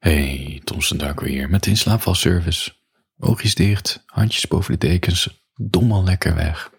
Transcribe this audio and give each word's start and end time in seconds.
Hey, 0.00 0.60
Thomson 0.64 0.98
Darko 0.98 1.24
hier 1.24 1.50
met 1.50 1.62
de 1.62 1.70
inslaapvalservice. 1.70 2.72
Oogjes 3.18 3.54
dicht, 3.54 4.02
handjes 4.06 4.46
boven 4.46 4.78
de 4.78 4.86
dekens, 4.86 5.44
dom 5.54 5.92
al 5.92 6.04
lekker 6.04 6.34
weg. 6.34 6.70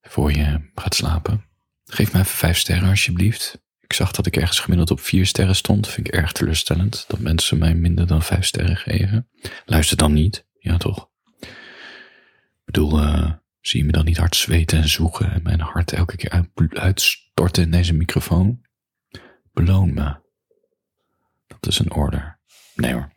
Voor 0.00 0.32
je 0.32 0.70
gaat 0.74 0.94
slapen, 0.94 1.44
geef 1.84 2.12
me 2.12 2.18
even 2.18 2.36
vijf 2.36 2.58
sterren 2.58 2.88
alsjeblieft. 2.88 3.62
Ik 3.80 3.92
zag 3.92 4.10
dat 4.10 4.26
ik 4.26 4.36
ergens 4.36 4.60
gemiddeld 4.60 4.90
op 4.90 5.00
vier 5.00 5.26
sterren 5.26 5.56
stond. 5.56 5.88
Vind 5.88 6.06
ik 6.06 6.14
erg 6.14 6.32
teleurstellend 6.32 7.04
dat 7.08 7.18
mensen 7.18 7.58
mij 7.58 7.74
minder 7.74 8.06
dan 8.06 8.22
vijf 8.22 8.44
sterren 8.44 8.76
geven. 8.76 9.28
Luister 9.64 9.96
dan 9.96 10.12
niet, 10.12 10.46
ja 10.58 10.76
toch? 10.76 11.10
Ik 11.40 12.64
bedoel, 12.64 13.02
uh, 13.02 13.32
zie 13.60 13.80
je 13.80 13.86
me 13.86 13.92
dan 13.92 14.04
niet 14.04 14.18
hard 14.18 14.36
zweten 14.36 14.78
en 14.78 14.88
zoeken 14.88 15.32
en 15.32 15.42
mijn 15.42 15.60
hart 15.60 15.92
elke 15.92 16.16
keer 16.16 16.30
uit, 16.30 16.48
uitstorten 16.68 17.62
in 17.62 17.70
deze 17.70 17.94
microfoon? 17.94 18.60
Beloon 19.52 19.94
me. 19.94 20.26
Dat 21.48 21.66
is 21.66 21.78
een 21.78 21.92
order. 21.92 22.38
Nee 22.74 22.92
hoor. 22.92 23.08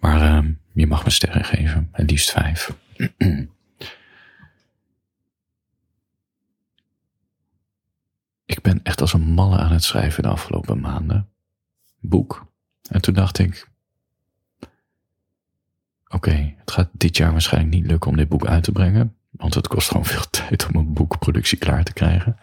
Maar 0.00 0.44
uh, 0.44 0.50
je 0.72 0.86
mag 0.86 1.04
me 1.04 1.10
sterren 1.10 1.44
geven, 1.44 1.88
het 1.92 2.10
liefst 2.10 2.30
vijf. 2.30 2.74
ik 8.44 8.62
ben 8.62 8.82
echt 8.82 9.00
als 9.00 9.12
een 9.12 9.32
malle 9.32 9.58
aan 9.58 9.72
het 9.72 9.84
schrijven 9.84 10.22
de 10.22 10.28
afgelopen 10.28 10.80
maanden. 10.80 11.28
Boek. 12.00 12.46
En 12.90 13.00
toen 13.00 13.14
dacht 13.14 13.38
ik, 13.38 13.68
oké, 16.08 16.54
het 16.58 16.70
gaat 16.70 16.88
dit 16.92 17.16
jaar 17.16 17.32
waarschijnlijk 17.32 17.74
niet 17.74 17.86
lukken 17.86 18.10
om 18.10 18.16
dit 18.16 18.28
boek 18.28 18.46
uit 18.46 18.62
te 18.62 18.72
brengen. 18.72 19.16
Want 19.30 19.54
het 19.54 19.68
kost 19.68 19.88
gewoon 19.88 20.04
veel 20.04 20.30
tijd 20.48 20.66
om 20.66 20.74
een 20.74 20.92
boekproductie 20.92 21.58
klaar 21.58 21.84
te 21.84 21.92
krijgen. 21.92 22.38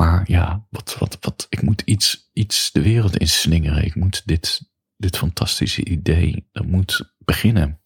Maar 0.00 0.24
ja, 0.26 0.66
wat, 0.70 0.96
wat, 0.98 1.16
wat, 1.20 1.46
ik 1.48 1.62
moet 1.62 1.80
iets, 1.80 2.30
iets 2.32 2.72
de 2.72 2.82
wereld 2.82 3.16
inslingeren. 3.16 3.84
Ik 3.84 3.94
moet 3.94 4.22
dit, 4.24 4.70
dit 4.96 5.16
fantastische 5.16 5.84
idee, 5.84 6.48
dat 6.52 6.66
moet 6.66 7.14
beginnen. 7.18 7.80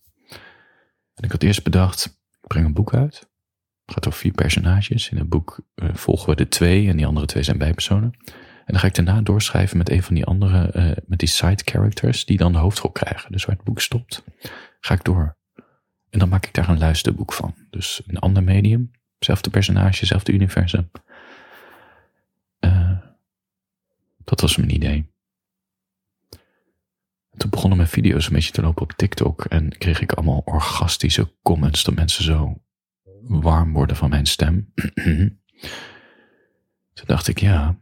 En 1.15 1.25
ik 1.25 1.33
had 1.33 1.43
eerst 1.43 1.63
bedacht, 1.63 2.05
ik 2.41 2.49
breng 2.49 2.67
een 2.67 2.73
boek 2.73 2.95
uit. 2.95 3.15
Het 3.85 3.95
gaat 3.95 4.07
over 4.07 4.19
vier 4.19 4.33
personages. 4.33 5.09
In 5.09 5.17
het 5.17 5.29
boek 5.29 5.61
uh, 5.75 5.89
volgen 5.95 6.29
we 6.29 6.37
de 6.37 6.49
twee 6.49 6.89
en 6.89 6.97
die 6.97 7.07
andere 7.07 7.27
twee 7.27 7.43
zijn 7.43 7.59
bijpersonen. 7.59 8.13
En 8.65 8.73
dan 8.73 8.79
ga 8.79 8.87
ik 8.87 8.95
daarna 8.95 9.21
doorschrijven 9.21 9.79
met 9.79 9.91
een 9.91 10.03
van 10.03 10.15
die 10.15 10.25
andere, 10.25 10.71
uh, 10.75 10.97
met 11.07 11.19
die 11.19 11.29
side 11.29 11.63
characters, 11.65 12.25
die 12.25 12.37
dan 12.37 12.53
de 12.53 12.59
hoofdrol 12.59 12.91
krijgen. 12.91 13.33
Dus 13.33 13.45
waar 13.45 13.57
het 13.57 13.65
boek 13.65 13.81
stopt, 13.81 14.25
ga 14.81 14.95
ik 14.95 15.05
door. 15.05 15.37
En 16.11 16.19
dan 16.19 16.29
maak 16.29 16.47
ik 16.47 16.55
daar 16.55 16.69
een 16.69 16.79
luisterboek 16.79 17.33
van. 17.33 17.55
Dus 17.71 18.03
een 18.07 18.19
ander 18.19 18.43
medium, 18.43 18.91
zelfde 19.19 19.51
personage, 19.51 20.07
zelfde 20.07 20.33
universum. 20.33 20.91
Uh, 22.65 22.91
dat 24.25 24.41
was 24.41 24.57
mijn 24.57 24.75
idee. 24.75 25.13
En 27.31 27.39
toen 27.39 27.51
begonnen 27.51 27.77
mijn 27.77 27.91
video's 27.91 28.27
een 28.27 28.33
beetje 28.33 28.53
te 28.53 28.63
lopen 28.63 28.83
op 28.83 28.93
TikTok 28.93 29.45
en 29.45 29.79
kreeg 29.79 30.01
ik 30.01 30.13
allemaal 30.13 30.43
orgastische 30.45 31.35
comments 31.43 31.85
dat 31.85 31.95
mensen 31.95 32.25
zo 32.25 32.63
warm 33.23 33.73
worden 33.73 33.97
van 33.97 34.11
mijn 34.11 34.27
stem. 34.27 34.73
toen 36.95 37.07
dacht 37.07 37.29
ik, 37.29 37.39
ja, 37.39 37.79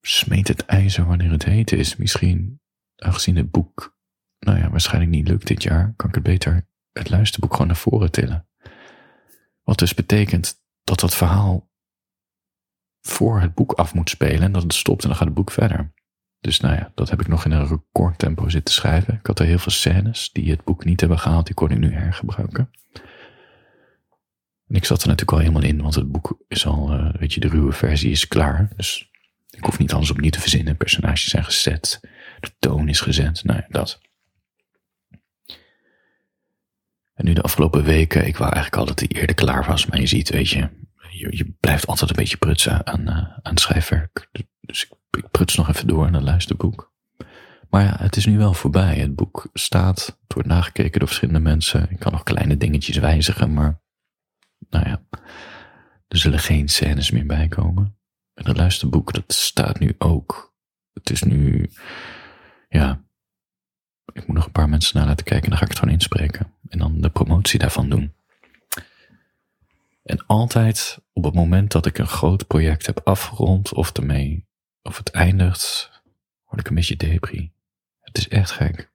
smeet 0.00 0.48
het 0.48 0.64
ijzer 0.64 1.06
wanneer 1.06 1.30
het 1.30 1.44
heet 1.44 1.72
is. 1.72 1.96
Misschien, 1.96 2.60
aangezien 2.96 3.36
het 3.36 3.50
boek, 3.50 3.96
nou 4.38 4.58
ja, 4.58 4.70
waarschijnlijk 4.70 5.12
niet 5.12 5.28
lukt 5.28 5.46
dit 5.46 5.62
jaar, 5.62 5.94
kan 5.96 6.08
ik 6.08 6.14
het 6.14 6.24
beter 6.24 6.68
het 6.92 7.10
luisterboek 7.10 7.52
gewoon 7.52 7.66
naar 7.66 7.76
voren 7.76 8.10
tillen. 8.10 8.48
Wat 9.62 9.78
dus 9.78 9.94
betekent 9.94 10.64
dat 10.84 11.00
dat 11.00 11.14
verhaal 11.14 11.65
voor 13.06 13.40
het 13.40 13.54
boek 13.54 13.72
af 13.72 13.94
moet 13.94 14.10
spelen 14.10 14.42
en 14.42 14.52
dat 14.52 14.62
het 14.62 14.74
stopt 14.74 15.02
en 15.02 15.08
dan 15.08 15.16
gaat 15.16 15.26
het 15.26 15.36
boek 15.36 15.50
verder. 15.50 15.92
Dus 16.40 16.60
nou 16.60 16.74
ja, 16.74 16.92
dat 16.94 17.10
heb 17.10 17.20
ik 17.20 17.28
nog 17.28 17.44
in 17.44 17.50
een 17.50 17.66
recordtempo 17.66 18.48
zitten 18.48 18.74
schrijven. 18.74 19.14
Ik 19.14 19.26
had 19.26 19.38
er 19.38 19.46
heel 19.46 19.58
veel 19.58 19.72
scènes 19.72 20.30
die 20.32 20.50
het 20.50 20.64
boek 20.64 20.84
niet 20.84 21.00
hebben 21.00 21.18
gehaald, 21.18 21.46
die 21.46 21.54
kon 21.54 21.70
ik 21.70 21.78
nu 21.78 21.92
hergebruiken. 21.92 22.70
En 24.68 24.74
ik 24.74 24.84
zat 24.84 25.02
er 25.02 25.08
natuurlijk 25.08 25.38
al 25.38 25.44
helemaal 25.44 25.70
in, 25.70 25.82
want 25.82 25.94
het 25.94 26.12
boek 26.12 26.44
is 26.48 26.66
al, 26.66 26.92
uh, 26.92 27.14
weet 27.14 27.34
je, 27.34 27.40
de 27.40 27.48
ruwe 27.48 27.72
versie 27.72 28.10
is 28.10 28.28
klaar. 28.28 28.72
Dus 28.76 29.10
ik 29.50 29.64
hoef 29.64 29.78
niet 29.78 29.92
alles 29.92 30.10
opnieuw 30.10 30.30
te 30.30 30.40
verzinnen. 30.40 30.76
Personages 30.76 31.24
zijn 31.24 31.44
gezet, 31.44 32.00
de 32.40 32.50
toon 32.58 32.88
is 32.88 33.00
gezet, 33.00 33.44
nou 33.44 33.58
ja, 33.58 33.66
dat. 33.68 34.00
En 37.14 37.24
nu 37.24 37.32
de 37.32 37.42
afgelopen 37.42 37.84
weken, 37.84 38.26
ik 38.26 38.36
wou 38.36 38.52
eigenlijk 38.52 38.82
al 38.82 38.94
dat 38.94 38.98
hij 38.98 39.08
eerder 39.08 39.36
klaar 39.36 39.64
was, 39.64 39.86
maar 39.86 40.00
je 40.00 40.06
ziet, 40.06 40.30
weet 40.30 40.48
je, 40.48 40.68
je, 41.18 41.36
je 41.36 41.54
blijft 41.60 41.86
altijd 41.86 42.10
een 42.10 42.16
beetje 42.16 42.36
prutsen 42.36 42.86
aan, 42.86 43.00
uh, 43.00 43.38
aan 43.42 43.56
schrijfwerk. 43.56 44.28
Dus 44.60 44.84
ik, 44.84 45.18
ik 45.18 45.30
pruts 45.30 45.56
nog 45.56 45.68
even 45.68 45.86
door 45.86 46.04
naar 46.04 46.20
het 46.20 46.28
luisterboek. 46.28 46.94
Maar 47.70 47.82
ja, 47.82 47.96
het 47.98 48.16
is 48.16 48.26
nu 48.26 48.38
wel 48.38 48.54
voorbij. 48.54 48.96
Het 48.96 49.14
boek 49.14 49.48
staat, 49.52 50.04
het 50.04 50.32
wordt 50.34 50.48
nagekeken 50.48 50.98
door 50.98 51.08
verschillende 51.08 51.40
mensen. 51.40 51.90
Ik 51.90 51.98
kan 51.98 52.12
nog 52.12 52.22
kleine 52.22 52.56
dingetjes 52.56 52.96
wijzigen, 52.96 53.52
maar 53.52 53.80
nou 54.70 54.88
ja, 54.88 55.02
er 56.08 56.18
zullen 56.18 56.38
geen 56.38 56.68
scènes 56.68 57.10
meer 57.10 57.26
bijkomen. 57.26 57.96
En 58.34 58.46
het 58.46 58.56
luisterboek, 58.56 59.12
dat 59.12 59.32
staat 59.32 59.78
nu 59.78 59.94
ook. 59.98 60.54
Het 60.92 61.10
is 61.10 61.22
nu, 61.22 61.70
ja, 62.68 63.04
ik 64.12 64.26
moet 64.26 64.36
nog 64.36 64.46
een 64.46 64.52
paar 64.52 64.68
mensen 64.68 64.98
naar 64.98 65.06
laten 65.06 65.24
kijken 65.24 65.44
en 65.44 65.50
dan 65.50 65.58
ga 65.58 65.64
ik 65.64 65.70
het 65.70 65.78
gewoon 65.78 65.94
inspreken. 65.94 66.52
En 66.68 66.78
dan 66.78 67.00
de 67.00 67.10
promotie 67.10 67.58
daarvan 67.58 67.88
doen. 67.88 68.14
En 70.06 70.26
altijd 70.26 70.98
op 71.12 71.24
het 71.24 71.34
moment 71.34 71.72
dat 71.72 71.86
ik 71.86 71.98
een 71.98 72.06
groot 72.06 72.46
project 72.46 72.86
heb 72.86 73.00
afgerond 73.04 73.72
of 73.72 73.92
ermee, 73.92 74.46
of 74.82 74.96
het 74.96 75.10
eindigt, 75.10 75.90
word 76.44 76.60
ik 76.60 76.68
een 76.68 76.74
beetje 76.74 76.96
depri. 76.96 77.52
Het 78.00 78.18
is 78.18 78.28
echt 78.28 78.50
gek. 78.50 78.90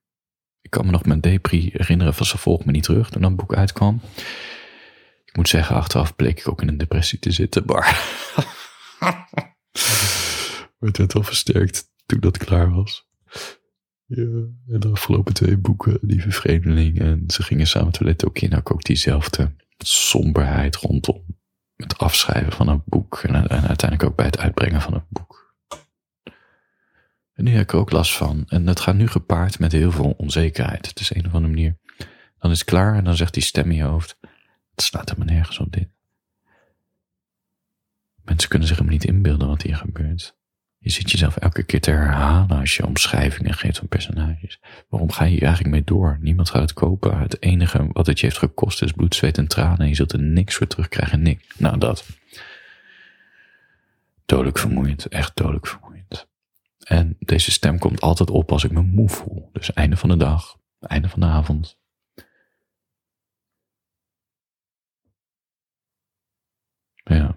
Ik 0.62 0.70
kan 0.70 0.86
me 0.86 0.92
nog 0.92 1.06
mijn 1.06 1.22
depri 1.22 1.70
herinneren 1.74 2.14
van 2.14 2.26
ze 2.26 2.38
volgt 2.38 2.66
me 2.66 2.72
niet 2.72 2.84
terug 2.84 3.10
toen 3.10 3.22
dat 3.22 3.36
boek 3.36 3.56
uitkwam. 3.56 4.02
Ik 5.26 5.36
moet 5.36 5.50
zeggen, 5.50 5.76
achteraf 5.76 6.16
bleek 6.16 6.40
ik 6.40 6.48
ook 6.48 6.62
in 6.62 6.68
een 6.68 6.78
depressie 6.78 7.20
te 7.20 7.32
zitten, 7.32 7.66
maar 7.66 7.90
het 10.80 10.98
werd 10.98 11.14
wel 11.14 11.24
versterkt 11.24 11.92
toen 12.06 12.20
dat 12.20 12.38
klaar 12.38 12.74
was. 12.74 13.10
Ja, 14.06 14.26
en 14.68 14.80
de 14.80 14.88
afgelopen 14.88 15.34
twee 15.34 15.58
boeken, 15.58 16.00
Die 16.02 16.22
Vervreemdeling 16.22 17.00
en 17.00 17.24
Ze 17.28 17.44
gingen 17.44 17.68
samen 17.68 17.92
toilet 17.92 18.26
ook 18.26 18.40
in, 18.40 18.62
ook 18.64 18.84
diezelfde 18.84 19.52
somberheid 19.88 20.76
rondom 20.76 21.24
het 21.76 21.98
afschrijven 21.98 22.52
van 22.52 22.68
een 22.68 22.84
boek 22.86 23.20
en, 23.24 23.50
uiteindelijk 23.50 24.04
ook 24.04 24.16
bij 24.16 24.26
het 24.26 24.38
uitbrengen 24.38 24.82
van 24.82 24.94
een 24.94 25.06
boek. 25.10 25.56
En 27.34 27.44
nu 27.44 27.52
heb 27.52 27.62
ik 27.62 27.72
er 27.72 27.80
ook 27.80 27.92
last 27.92 28.18
van. 28.18 28.44
En 28.48 28.68
het 28.68 28.80
gaat 28.80 28.96
nu 28.96 29.08
gepaard 29.08 29.60
met 29.60 29.72
heel 29.72 29.92
veel 29.92 30.14
onzekerheid. 30.18 30.88
Het 30.88 31.00
is 31.00 31.16
een 31.16 31.26
of 31.26 31.34
andere 31.34 31.54
manier. 31.54 31.78
Dan 32.40 32.52
is 32.52 32.60
het 32.60 32.68
klaar 32.68 32.96
en 32.96 33.04
dan 33.04 33.16
zegt 33.16 33.34
die 33.34 33.44
stem 33.44 33.70
in 33.70 33.76
je 33.76 33.84
hoofd: 33.84 34.18
Het 34.72 34.82
staat 34.82 35.10
helemaal 35.10 35.36
nergens 35.36 35.60
op 35.60 35.72
dit. 35.72 35.90
Mensen 38.24 38.50
kunnen 38.50 38.68
zich 38.68 38.78
helemaal 38.78 39.00
niet 39.00 39.10
inbeelden 39.10 39.48
wat 39.48 39.62
hier 39.62 39.76
gebeurt. 39.76 40.36
Je 40.84 40.90
zit 40.90 41.12
jezelf 41.12 41.38
elke 41.38 41.64
keer 41.64 41.82
te 41.82 41.92
herhalen 41.92 42.60
als 42.60 42.76
je 42.76 42.86
omschrijvingen 42.86 43.54
geeft 43.54 43.78
van 43.78 43.88
personages. 43.88 44.60
Waarom 44.90 45.12
ga 45.12 45.24
je 45.24 45.32
hier 45.32 45.44
eigenlijk 45.44 45.74
mee 45.74 45.84
door? 45.84 46.18
Niemand 46.22 46.50
gaat 46.50 46.62
het 46.62 46.74
kopen. 46.74 47.20
Het 47.20 47.42
enige 47.42 47.88
wat 47.92 48.08
het 48.08 48.20
je 48.20 48.26
heeft 48.26 48.38
gekost 48.38 48.82
is 48.82 48.92
bloed, 48.92 49.16
zweet 49.16 49.38
en 49.38 49.48
tranen. 49.48 49.80
En 49.80 49.88
je 49.88 49.96
zult 49.96 50.12
er 50.12 50.22
niks 50.22 50.56
voor 50.56 50.68
terugkrijgen. 50.68 51.22
Niks. 51.22 51.46
Nou, 51.58 51.78
dat. 51.78 52.06
Dodelijk 54.26 54.58
vermoeiend. 54.58 55.06
Echt 55.06 55.36
dodelijk 55.36 55.68
vermoeiend. 55.68 56.28
En 56.80 57.16
deze 57.20 57.52
stem 57.52 57.80
komt 57.80 58.02
altijd 58.02 58.30
op 58.30 58.52
als 58.52 58.64
ik 58.64 58.72
me 58.72 58.82
moe 58.82 59.10
voel. 59.10 59.50
Dus 59.54 59.74
einde 59.74 59.98
van 59.98 60.10
de 60.10 60.18
dag. 60.18 60.58
Einde 60.80 61.10
van 61.10 61.20
de 61.20 61.26
avond. 61.26 61.78
Ja. 66.94 67.36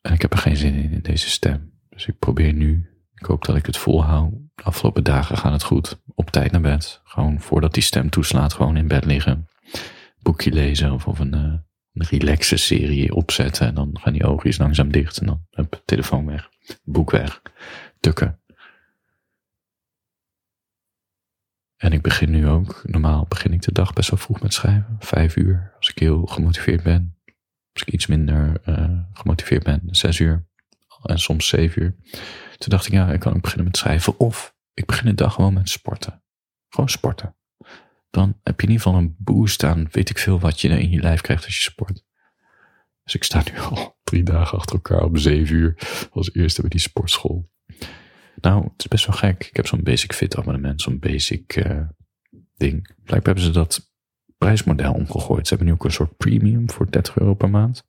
En 0.00 0.12
ik 0.12 0.22
heb 0.22 0.32
er 0.32 0.38
geen 0.38 0.56
zin 0.56 0.74
in, 0.74 0.90
in 0.90 1.02
deze 1.02 1.30
stem. 1.30 1.79
Dus 2.00 2.08
ik 2.08 2.18
probeer 2.18 2.52
nu, 2.52 2.90
ik 3.14 3.26
hoop 3.26 3.44
dat 3.44 3.56
ik 3.56 3.66
het 3.66 3.76
volhoud. 3.76 4.32
De 4.54 4.62
afgelopen 4.62 5.04
dagen 5.04 5.36
gaan 5.36 5.52
het 5.52 5.62
goed. 5.62 6.00
Op 6.14 6.30
tijd 6.30 6.52
naar 6.52 6.60
bed. 6.60 7.00
Gewoon 7.04 7.40
voordat 7.40 7.74
die 7.74 7.82
stem 7.82 8.10
toeslaat, 8.10 8.52
gewoon 8.52 8.76
in 8.76 8.88
bed 8.88 9.04
liggen. 9.04 9.48
Boekje 10.22 10.52
lezen 10.52 10.92
of, 10.92 11.06
of 11.06 11.18
een, 11.18 11.34
uh, 11.34 11.54
een 11.92 12.06
relaxe 12.06 12.56
serie 12.56 13.14
opzetten. 13.14 13.66
En 13.66 13.74
dan 13.74 13.98
gaan 14.00 14.12
die 14.12 14.24
oogjes 14.24 14.58
langzaam 14.58 14.92
dicht. 14.92 15.18
En 15.18 15.26
dan 15.26 15.46
heb 15.50 15.82
telefoon 15.84 16.26
weg. 16.26 16.48
Boek 16.84 17.10
weg. 17.10 17.42
Tukken. 17.98 18.40
En 21.76 21.92
ik 21.92 22.02
begin 22.02 22.30
nu 22.30 22.48
ook, 22.48 22.82
normaal 22.84 23.26
begin 23.28 23.52
ik 23.52 23.62
de 23.62 23.72
dag 23.72 23.92
best 23.92 24.10
wel 24.10 24.18
vroeg 24.18 24.40
met 24.40 24.54
schrijven. 24.54 24.96
Vijf 24.98 25.36
uur, 25.36 25.72
als 25.76 25.90
ik 25.90 25.98
heel 25.98 26.26
gemotiveerd 26.26 26.82
ben. 26.82 27.18
Als 27.72 27.82
ik 27.82 27.92
iets 27.92 28.06
minder 28.06 28.60
uh, 28.66 29.00
gemotiveerd 29.12 29.62
ben, 29.62 29.82
zes 29.86 30.18
uur 30.18 30.48
en 31.02 31.18
soms 31.18 31.48
zeven 31.48 31.82
uur. 31.82 31.94
Toen 32.58 32.68
dacht 32.68 32.86
ik, 32.86 32.92
ja, 32.92 33.12
ik 33.12 33.20
kan 33.20 33.34
ook 33.34 33.42
beginnen 33.42 33.66
met 33.66 33.76
schrijven. 33.76 34.18
Of 34.18 34.54
ik 34.74 34.86
begin 34.86 35.06
de 35.06 35.14
dag 35.14 35.34
gewoon 35.34 35.54
met 35.54 35.68
sporten. 35.68 36.22
Gewoon 36.68 36.88
sporten. 36.88 37.36
Dan 38.10 38.38
heb 38.42 38.60
je 38.60 38.66
in 38.66 38.72
ieder 38.72 38.86
geval 38.86 38.98
een 38.98 39.14
boost 39.18 39.64
aan, 39.64 39.88
weet 39.90 40.10
ik 40.10 40.18
veel, 40.18 40.40
wat 40.40 40.60
je 40.60 40.68
in 40.68 40.90
je 40.90 41.00
lijf 41.00 41.20
krijgt 41.20 41.44
als 41.44 41.54
je 41.54 41.62
sport. 41.62 42.04
Dus 43.02 43.14
ik 43.14 43.24
sta 43.24 43.42
nu 43.52 43.58
al 43.58 43.96
drie 44.04 44.22
dagen 44.22 44.58
achter 44.58 44.74
elkaar 44.74 45.02
op 45.02 45.18
zeven 45.18 45.56
uur 45.56 45.74
als 46.12 46.34
eerste 46.34 46.60
bij 46.60 46.70
die 46.70 46.80
sportschool. 46.80 47.50
Nou, 48.40 48.62
het 48.62 48.72
is 48.76 48.88
best 48.88 49.06
wel 49.06 49.16
gek. 49.16 49.44
Ik 49.44 49.56
heb 49.56 49.66
zo'n 49.66 49.82
Basic 49.82 50.12
Fit 50.12 50.36
abonnement, 50.36 50.82
zo'n 50.82 50.98
basic 50.98 51.56
uh, 51.56 51.80
ding. 52.56 52.94
Blijkbaar 53.04 53.34
hebben 53.34 53.44
ze 53.44 53.50
dat 53.50 53.92
prijsmodel 54.38 54.92
omgegooid. 54.92 55.46
Ze 55.46 55.54
hebben 55.54 55.66
nu 55.66 55.78
ook 55.78 55.84
een 55.84 55.92
soort 55.92 56.16
premium 56.16 56.70
voor 56.70 56.90
30 56.90 57.18
euro 57.18 57.34
per 57.34 57.50
maand. 57.50 57.88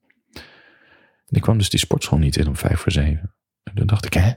En 1.31 1.37
ik 1.37 1.41
kwam 1.41 1.57
dus 1.57 1.69
die 1.69 1.79
sportschool 1.79 2.19
niet 2.19 2.37
in 2.37 2.47
om 2.47 2.55
5 2.55 2.79
voor 2.79 2.91
7. 2.91 3.35
En 3.63 3.75
toen 3.75 3.87
dacht 3.87 4.05
ik, 4.05 4.13
hè? 4.13 4.31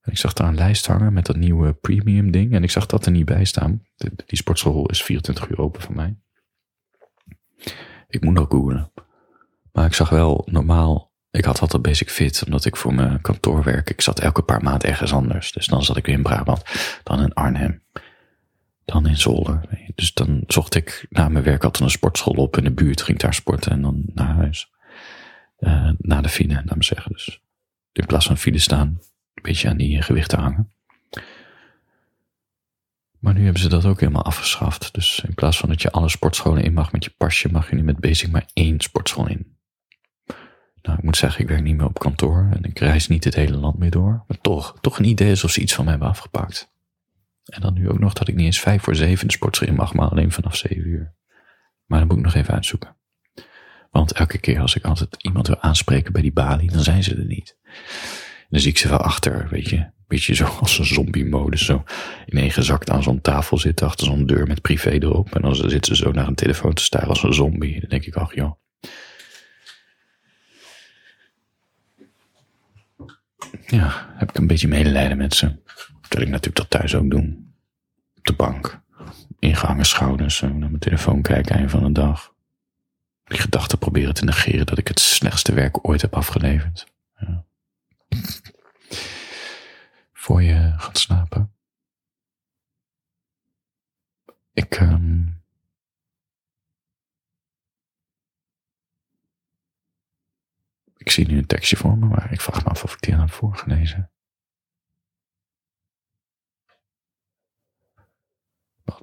En 0.00 0.14
ik 0.14 0.18
zag 0.18 0.32
daar 0.32 0.48
een 0.48 0.54
lijst 0.54 0.86
hangen 0.86 1.12
met 1.12 1.26
dat 1.26 1.36
nieuwe 1.36 1.72
premium 1.72 2.30
ding. 2.30 2.52
En 2.52 2.62
ik 2.62 2.70
zag 2.70 2.86
dat 2.86 3.06
er 3.06 3.12
niet 3.12 3.24
bij 3.24 3.44
staan. 3.44 3.82
Die 4.26 4.38
sportschool 4.38 4.88
is 4.88 5.02
24 5.02 5.48
uur 5.48 5.58
open 5.58 5.80
voor 5.80 5.94
mij. 5.94 6.16
Ik 8.08 8.24
moet 8.24 8.34
nog 8.34 8.48
googlen. 8.48 8.92
Maar 9.72 9.86
ik 9.86 9.94
zag 9.94 10.08
wel 10.08 10.42
normaal. 10.50 11.12
Ik 11.30 11.44
had 11.44 11.60
altijd 11.60 11.82
basic 11.82 12.10
fit, 12.10 12.44
omdat 12.44 12.64
ik 12.64 12.76
voor 12.76 12.94
mijn 12.94 13.20
kantoor 13.20 13.62
werk. 13.62 13.90
Ik 13.90 14.00
zat 14.00 14.20
elke 14.20 14.42
paar 14.42 14.62
maanden 14.62 14.88
ergens 14.88 15.12
anders. 15.12 15.52
Dus 15.52 15.66
dan 15.66 15.82
zat 15.82 15.96
ik 15.96 16.06
weer 16.06 16.14
in 16.14 16.22
Brabant, 16.22 16.62
dan 17.02 17.22
in 17.22 17.34
Arnhem, 17.34 17.82
dan 18.92 19.06
in 19.06 19.16
Zolder. 19.16 19.60
Dus 19.94 20.14
dan 20.14 20.42
zocht 20.46 20.74
ik 20.74 21.06
na 21.10 21.28
mijn 21.28 21.44
werk 21.44 21.64
altijd 21.64 21.84
een 21.84 21.90
sportschool 21.90 22.34
op 22.34 22.56
in 22.56 22.64
de 22.64 22.70
buurt, 22.70 23.02
ging 23.02 23.18
daar 23.18 23.34
sporten 23.34 23.72
en 23.72 23.82
dan 23.82 24.02
naar 24.14 24.34
huis. 24.34 24.70
Uh, 25.58 25.90
na 25.98 26.20
de 26.20 26.28
file, 26.28 26.62
laat 26.64 26.76
me 26.76 26.84
zeggen. 26.84 27.12
Dus 27.12 27.40
in 27.92 28.06
plaats 28.06 28.26
van 28.26 28.38
file 28.38 28.58
staan, 28.58 28.88
een 29.34 29.42
beetje 29.42 29.68
aan 29.68 29.76
die 29.76 30.02
gewichten 30.02 30.38
hangen. 30.38 30.72
Maar 33.18 33.34
nu 33.34 33.44
hebben 33.44 33.62
ze 33.62 33.68
dat 33.68 33.84
ook 33.84 34.00
helemaal 34.00 34.24
afgeschaft. 34.24 34.94
Dus 34.94 35.22
in 35.26 35.34
plaats 35.34 35.58
van 35.58 35.68
dat 35.68 35.82
je 35.82 35.90
alle 35.90 36.08
sportscholen 36.08 36.62
in 36.62 36.72
mag 36.72 36.92
met 36.92 37.04
je 37.04 37.14
pasje, 37.16 37.48
mag 37.52 37.70
je 37.70 37.76
nu 37.76 37.82
met 37.82 38.00
Basic 38.00 38.30
maar 38.30 38.48
één 38.52 38.80
sportschool 38.80 39.28
in. 39.28 39.56
Nou, 40.82 40.98
ik 40.98 41.04
moet 41.04 41.16
zeggen, 41.16 41.42
ik 41.42 41.48
werk 41.48 41.62
niet 41.62 41.76
meer 41.76 41.86
op 41.86 41.98
kantoor 41.98 42.48
en 42.52 42.62
ik 42.62 42.78
reis 42.78 43.08
niet 43.08 43.24
het 43.24 43.34
hele 43.34 43.56
land 43.56 43.78
meer 43.78 43.90
door. 43.90 44.24
Maar 44.26 44.40
toch, 44.40 44.76
toch 44.80 44.98
een 44.98 45.04
idee 45.04 45.30
alsof 45.30 45.50
ze 45.50 45.60
iets 45.60 45.74
van 45.74 45.84
mij 45.84 45.92
hebben 45.92 46.10
afgepakt. 46.10 46.76
En 47.48 47.60
dan 47.60 47.74
nu 47.74 47.88
ook 47.88 47.98
nog 47.98 48.12
dat 48.12 48.28
ik 48.28 48.34
niet 48.34 48.46
eens 48.46 48.60
vijf 48.60 48.82
voor 48.82 48.96
zeven 48.96 49.26
de 49.26 49.32
sportschool 49.32 49.74
mag, 49.74 49.94
maar 49.94 50.08
alleen 50.08 50.32
vanaf 50.32 50.56
zeven 50.56 50.88
uur. 50.88 51.14
Maar 51.86 51.98
dat 51.98 52.08
moet 52.08 52.18
ik 52.18 52.24
nog 52.24 52.34
even 52.34 52.54
uitzoeken. 52.54 52.96
Want 53.90 54.12
elke 54.12 54.38
keer 54.38 54.60
als 54.60 54.76
ik 54.76 54.84
altijd 54.84 55.22
iemand 55.22 55.46
wil 55.46 55.60
aanspreken 55.60 56.12
bij 56.12 56.22
die 56.22 56.32
balie, 56.32 56.70
dan 56.70 56.82
zijn 56.82 57.02
ze 57.02 57.14
er 57.14 57.24
niet. 57.24 57.56
En 57.64 58.54
dan 58.54 58.60
zie 58.60 58.70
ik 58.70 58.78
ze 58.78 58.88
wel 58.88 58.98
achter, 58.98 59.48
weet 59.48 59.68
je, 59.68 59.90
beetje 60.08 60.34
zo 60.34 60.44
als 60.44 60.78
een 60.78 60.84
zombie-modus, 60.84 61.64
zo 61.64 61.84
ineengezakt 62.26 62.90
aan 62.90 63.02
zo'n 63.02 63.20
tafel 63.20 63.58
zitten, 63.58 63.86
achter 63.86 64.06
zo'n 64.06 64.26
deur 64.26 64.46
met 64.46 64.60
privé 64.60 64.90
erop. 64.90 65.34
En 65.34 65.42
dan 65.42 65.54
zitten 65.54 65.96
ze 65.96 66.02
zo 66.02 66.10
naar 66.10 66.26
een 66.26 66.34
telefoon 66.34 66.74
te 66.74 66.82
staren 66.82 67.08
als 67.08 67.22
een 67.22 67.34
zombie. 67.34 67.80
Dan 67.80 67.88
denk 67.88 68.04
ik, 68.04 68.14
ach 68.14 68.34
joh. 68.34 68.52
Ja, 73.66 74.14
heb 74.16 74.28
ik 74.28 74.36
een 74.36 74.46
beetje 74.46 74.68
medelijden 74.68 75.16
met 75.16 75.34
ze. 75.34 75.56
Terwijl 76.08 76.26
ik 76.26 76.34
natuurlijk 76.34 76.56
dat 76.56 76.70
thuis 76.70 76.94
ook 76.94 77.10
doe. 77.10 77.36
Op 78.16 78.26
de 78.26 78.32
bank. 78.32 78.80
Ingehangen 79.38 79.86
schouders, 79.86 80.36
zo 80.36 80.48
naar 80.48 80.58
mijn 80.58 80.78
telefoon 80.78 81.22
kijken 81.22 81.54
eind 81.54 81.70
van 81.70 81.82
de 81.82 81.92
dag. 81.92 82.34
Die 83.24 83.38
gedachten 83.38 83.78
proberen 83.78 84.14
te 84.14 84.24
negeren 84.24 84.66
dat 84.66 84.78
ik 84.78 84.88
het 84.88 85.00
slechtste 85.00 85.52
werk 85.52 85.88
ooit 85.88 86.00
heb 86.00 86.14
afgeleverd. 86.14 86.86
Ja 87.18 87.44
voor 90.28 90.42
je 90.42 90.72
gaat 90.76 90.98
slapen. 90.98 91.52
Ik, 94.52 94.80
um, 94.80 95.42
ik 100.96 101.10
zie 101.10 101.26
nu 101.26 101.38
een 101.38 101.46
tekstje 101.46 101.76
voor 101.76 101.98
me, 101.98 102.06
maar 102.06 102.32
ik 102.32 102.40
vraag 102.40 102.64
me 102.64 102.70
af 102.70 102.84
of 102.84 102.92
ik 102.92 103.00
die 103.00 103.14
aan 103.14 103.20
heb 103.20 103.30
voorgelezen. 103.30 104.10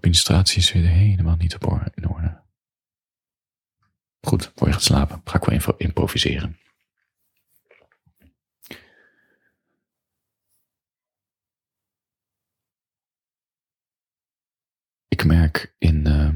Administratie 0.06 0.58
is 0.58 0.72
weer 0.72 0.88
helemaal 0.88 1.36
niet 1.36 1.56
op 1.56 1.92
in 1.94 2.10
orde. 2.10 2.44
Goed, 4.22 4.52
voor 4.56 4.68
je 4.68 4.74
gaat 4.74 4.84
slapen, 4.84 5.22
ga 5.24 5.36
ik 5.36 5.64
wel 5.66 5.78
improviseren. 5.78 6.60
ik 15.08 15.26
merk 15.26 15.76
in. 15.78 16.08
Uh, 16.08 16.30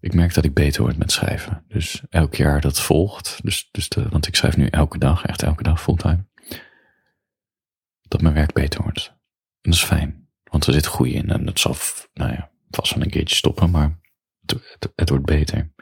ik 0.00 0.14
merk 0.14 0.34
dat 0.34 0.44
ik 0.44 0.54
beter 0.54 0.82
word 0.82 0.96
met 0.96 1.12
schrijven. 1.12 1.64
Dus 1.68 2.02
elk 2.08 2.34
jaar 2.34 2.60
dat 2.60 2.80
volgt. 2.80 3.40
Dus, 3.42 3.68
dus 3.70 3.88
want 4.10 4.26
ik 4.26 4.36
schrijf 4.36 4.56
nu 4.56 4.66
elke 4.66 4.98
dag, 4.98 5.24
echt 5.24 5.42
elke 5.42 5.62
dag 5.62 5.82
fulltime. 5.82 6.30
Dat 8.12 8.22
mijn 8.22 8.34
werk 8.34 8.52
beter 8.52 8.82
wordt. 8.82 9.06
En 9.08 9.70
dat 9.70 9.74
is 9.74 9.84
fijn. 9.84 10.28
Want 10.44 10.66
er 10.66 10.72
zit 10.72 10.86
groei 10.86 11.14
in. 11.14 11.30
En 11.30 11.46
het 11.46 11.60
zal, 11.60 11.76
nou 12.14 12.32
ja, 12.32 12.50
vast 12.70 12.94
wel 12.94 13.02
een 13.02 13.10
keertje 13.10 13.36
stoppen, 13.36 13.70
maar 13.70 13.98
het, 14.46 14.92
het, 14.94 15.08
wordt 15.08 15.24
beter. 15.24 15.72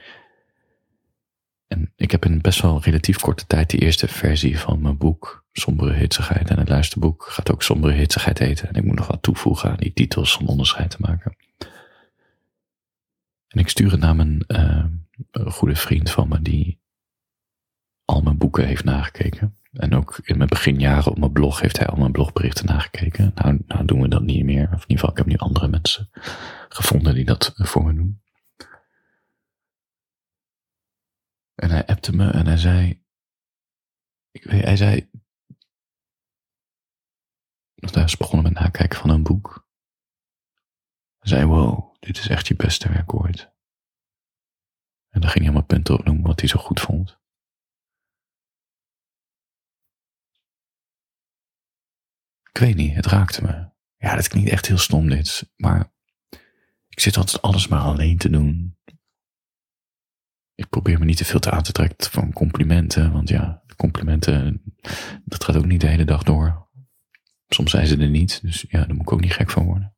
En 1.66 1.92
ik 1.96 2.10
heb 2.10 2.24
in 2.24 2.40
best 2.40 2.60
wel 2.60 2.82
relatief 2.82 3.18
korte 3.18 3.46
tijd 3.46 3.70
de 3.70 3.78
eerste 3.78 4.08
versie 4.08 4.58
van 4.58 4.80
mijn 4.80 4.96
boek 4.96 5.44
Sombere 5.52 5.92
Hitsigheid. 5.92 6.50
En 6.50 6.58
het 6.58 6.68
luisterboek 6.68 7.24
gaat 7.24 7.50
ook 7.50 7.62
Sombere 7.62 7.94
Hitsigheid 7.94 8.38
heten. 8.38 8.68
En 8.68 8.74
ik 8.74 8.84
moet 8.84 8.96
nog 8.96 9.06
wat 9.06 9.22
toevoegen 9.22 9.70
aan 9.70 9.76
die 9.76 9.92
titels 9.92 10.36
om 10.36 10.46
onderscheid 10.46 10.90
te 10.90 10.96
maken. 11.00 11.36
En 13.48 13.60
ik 13.60 13.68
stuur 13.68 13.90
het 13.90 14.00
naar 14.00 14.16
mijn 14.16 14.44
uh, 14.46 14.84
goede 15.46 15.76
vriend 15.76 16.10
van 16.10 16.28
me 16.28 16.42
die 16.42 16.80
al 18.04 18.20
mijn 18.20 18.38
boeken 18.38 18.66
heeft 18.66 18.84
nagekeken. 18.84 19.59
En 19.72 19.94
ook 19.94 20.18
in 20.22 20.36
mijn 20.36 20.48
beginjaren 20.48 21.10
op 21.10 21.18
mijn 21.18 21.32
blog 21.32 21.60
heeft 21.60 21.78
hij 21.78 21.86
al 21.86 21.96
mijn 21.96 22.12
blogberichten 22.12 22.66
nagekeken. 22.66 23.32
Nou, 23.34 23.62
nou 23.66 23.84
doen 23.84 24.00
we 24.00 24.08
dat 24.08 24.22
niet 24.22 24.44
meer. 24.44 24.62
Of 24.62 24.82
in 24.82 24.90
ieder 24.90 24.98
geval, 24.98 25.10
ik 25.10 25.16
heb 25.16 25.26
nu 25.26 25.36
andere 25.36 25.68
mensen 25.68 26.10
gevonden 26.68 27.14
die 27.14 27.24
dat 27.24 27.52
voor 27.54 27.84
me 27.84 27.94
doen. 27.94 28.22
En 31.54 31.70
hij 31.70 31.86
appte 31.86 32.16
me 32.16 32.30
en 32.30 32.46
hij 32.46 32.56
zei, 32.56 33.02
ik 34.30 34.44
weet, 34.44 34.64
hij 34.64 34.76
zei, 34.76 35.10
dat 37.74 37.94
hij 37.94 38.04
is 38.04 38.16
begonnen 38.16 38.52
met 38.52 38.62
nakijken 38.62 38.98
van 38.98 39.10
een 39.10 39.22
boek. 39.22 39.68
Hij 41.18 41.28
zei, 41.28 41.44
wow, 41.44 41.96
dit 41.98 42.18
is 42.18 42.28
echt 42.28 42.48
je 42.48 42.56
beste 42.56 42.88
werk 42.88 43.14
ooit. 43.14 43.52
En 45.08 45.20
dan 45.20 45.30
ging 45.30 45.44
hij 45.44 45.52
allemaal 45.52 45.66
punten 45.66 45.94
opnoemen 45.94 46.26
wat 46.26 46.40
hij 46.40 46.48
zo 46.48 46.58
goed 46.60 46.80
vond. 46.80 47.19
Ik 52.52 52.60
weet 52.60 52.76
niet, 52.76 52.94
het 52.94 53.06
raakte 53.06 53.42
me. 53.42 53.68
Ja, 53.96 54.14
dat 54.14 54.28
klinkt 54.28 54.50
echt 54.50 54.66
heel 54.66 54.78
stom 54.78 55.08
dit, 55.08 55.50
maar 55.56 55.92
ik 56.88 57.00
zit 57.00 57.16
altijd 57.16 57.42
alles 57.42 57.68
maar 57.68 57.80
alleen 57.80 58.18
te 58.18 58.30
doen 58.30 58.78
ik 60.60 60.68
probeer 60.68 60.98
me 60.98 61.04
niet 61.04 61.16
te 61.16 61.24
veel 61.24 61.40
te 61.40 61.50
aan 61.50 61.62
te 61.62 61.72
trekken 61.72 62.10
van 62.10 62.32
complimenten. 62.32 63.12
Want 63.12 63.28
ja, 63.28 63.62
complimenten, 63.76 64.62
dat 65.24 65.44
gaat 65.44 65.56
ook 65.56 65.66
niet 65.66 65.80
de 65.80 65.86
hele 65.86 66.04
dag 66.04 66.22
door. 66.22 66.68
Soms 67.48 67.70
zijn 67.70 67.86
ze 67.86 67.96
er 67.96 68.08
niet, 68.08 68.40
dus 68.42 68.64
ja, 68.68 68.78
daar 68.78 68.94
moet 68.94 69.02
ik 69.02 69.12
ook 69.12 69.20
niet 69.20 69.32
gek 69.32 69.50
van 69.50 69.64
worden. 69.64 69.94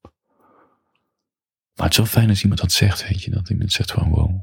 Maar 1.75 1.85
het 1.85 1.91
is 1.91 1.97
wel 1.97 2.07
fijn 2.07 2.29
als 2.29 2.43
iemand 2.43 2.61
dat 2.61 2.73
zegt, 2.73 3.09
weet 3.09 3.23
je, 3.23 3.31
dat 3.31 3.51
iemand 3.51 3.73
zegt 3.73 3.93
van 3.93 4.11
wow. 4.11 4.41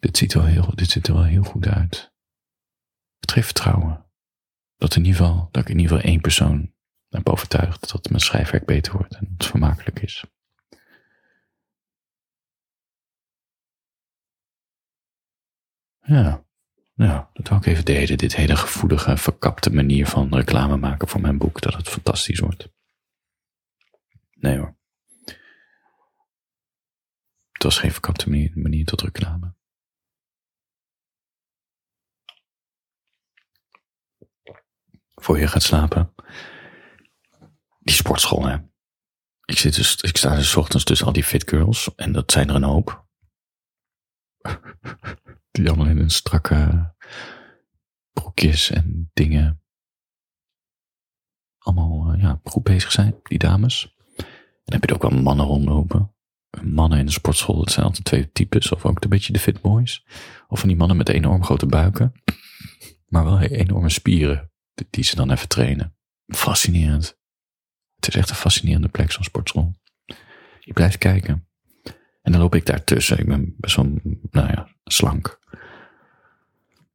Dit 0.00 0.16
ziet, 0.16 0.32
heel, 0.32 0.74
dit 0.74 0.90
ziet 0.90 1.06
er 1.06 1.14
wel 1.14 1.24
heel 1.24 1.42
goed 1.42 1.66
uit. 1.66 2.12
Het 3.20 3.32
geeft 3.32 3.46
vertrouwen. 3.46 4.04
Dat, 4.82 4.96
in 4.96 5.04
ieder 5.04 5.20
geval, 5.20 5.48
dat 5.50 5.62
ik 5.62 5.68
in 5.68 5.78
ieder 5.78 5.96
geval 5.96 6.10
één 6.10 6.20
persoon 6.20 6.72
heb 7.08 7.28
overtuigd 7.28 7.92
dat 7.92 8.08
mijn 8.08 8.20
schrijfwerk 8.20 8.66
beter 8.66 8.92
wordt 8.92 9.14
en 9.14 9.34
het 9.36 9.46
vermakelijk 9.46 10.00
is. 10.00 10.24
Ja, 16.00 16.44
ja, 16.94 17.30
dat 17.32 17.48
wou 17.48 17.60
ik 17.60 17.66
even 17.66 17.84
delen. 17.84 18.18
Dit 18.18 18.36
hele 18.36 18.56
gevoelige, 18.56 19.16
verkapte 19.16 19.72
manier 19.72 20.06
van 20.06 20.34
reclame 20.34 20.76
maken 20.76 21.08
voor 21.08 21.20
mijn 21.20 21.38
boek. 21.38 21.60
Dat 21.60 21.74
het 21.74 21.88
fantastisch 21.88 22.40
wordt. 22.40 22.68
Nee 24.32 24.58
hoor. 24.58 24.76
Het 27.52 27.62
was 27.62 27.78
geen 27.78 27.92
verkapte 27.92 28.30
manier, 28.30 28.52
manier 28.54 28.84
tot 28.84 29.00
reclame. 29.00 29.54
Voor 35.22 35.38
je 35.38 35.46
gaat 35.46 35.62
slapen. 35.62 36.14
Die 37.78 37.94
sportschool, 37.94 38.46
hè. 38.46 38.56
Ik, 39.44 39.58
zit 39.58 39.74
dus, 39.74 39.96
ik 39.96 40.16
sta 40.16 40.36
dus 40.36 40.56
ochtends 40.56 40.84
tussen 40.84 41.06
al 41.06 41.12
die 41.12 41.24
fit 41.24 41.48
girls. 41.48 41.94
En 41.94 42.12
dat 42.12 42.32
zijn 42.32 42.48
er 42.48 42.54
een 42.54 42.62
hoop. 42.62 43.06
Die 45.50 45.68
allemaal 45.68 45.86
in 45.86 45.98
een 45.98 46.10
strakke 46.10 46.92
broekjes 48.12 48.70
en 48.70 49.10
dingen. 49.12 49.62
Allemaal 51.58 52.14
uh, 52.14 52.22
ja, 52.22 52.40
goed 52.44 52.62
bezig 52.62 52.92
zijn, 52.92 53.20
die 53.22 53.38
dames. 53.38 53.94
Dan 54.16 54.80
heb 54.80 54.82
je 54.82 54.86
er 54.86 54.94
ook 54.94 55.10
wel 55.10 55.22
mannen 55.22 55.46
rondlopen. 55.46 56.14
mannen 56.62 56.98
in 56.98 57.06
de 57.06 57.12
sportschool, 57.12 57.60
het 57.60 57.72
zijn 57.72 57.86
altijd 57.86 58.04
twee 58.04 58.32
types. 58.32 58.72
Of 58.72 58.84
ook 58.84 59.04
een 59.04 59.10
beetje 59.10 59.32
de 59.32 59.38
fit 59.38 59.60
boys. 59.60 60.06
Of 60.48 60.58
van 60.58 60.68
die 60.68 60.76
mannen 60.76 60.96
met 60.96 61.08
enorm 61.08 61.44
grote 61.44 61.66
buiken. 61.66 62.12
Maar 63.06 63.24
wel 63.24 63.40
enorme 63.40 63.90
spieren 63.90 64.51
die 64.90 65.04
ze 65.04 65.16
dan 65.16 65.30
even 65.30 65.48
trainen. 65.48 65.96
Fascinerend. 66.26 67.18
Het 67.94 68.08
is 68.08 68.14
echt 68.14 68.30
een 68.30 68.36
fascinerende 68.36 68.88
plek, 68.88 69.12
zo'n 69.12 69.24
sportschool. 69.24 69.74
Je 70.60 70.72
blijft 70.72 70.98
kijken. 70.98 71.46
En 72.22 72.32
dan 72.32 72.40
loop 72.40 72.54
ik 72.54 72.66
daartussen. 72.66 73.18
Ik 73.18 73.26
ben 73.26 73.54
wel, 73.58 73.84
nou 74.30 74.48
ja, 74.48 74.68
slank. 74.84 75.40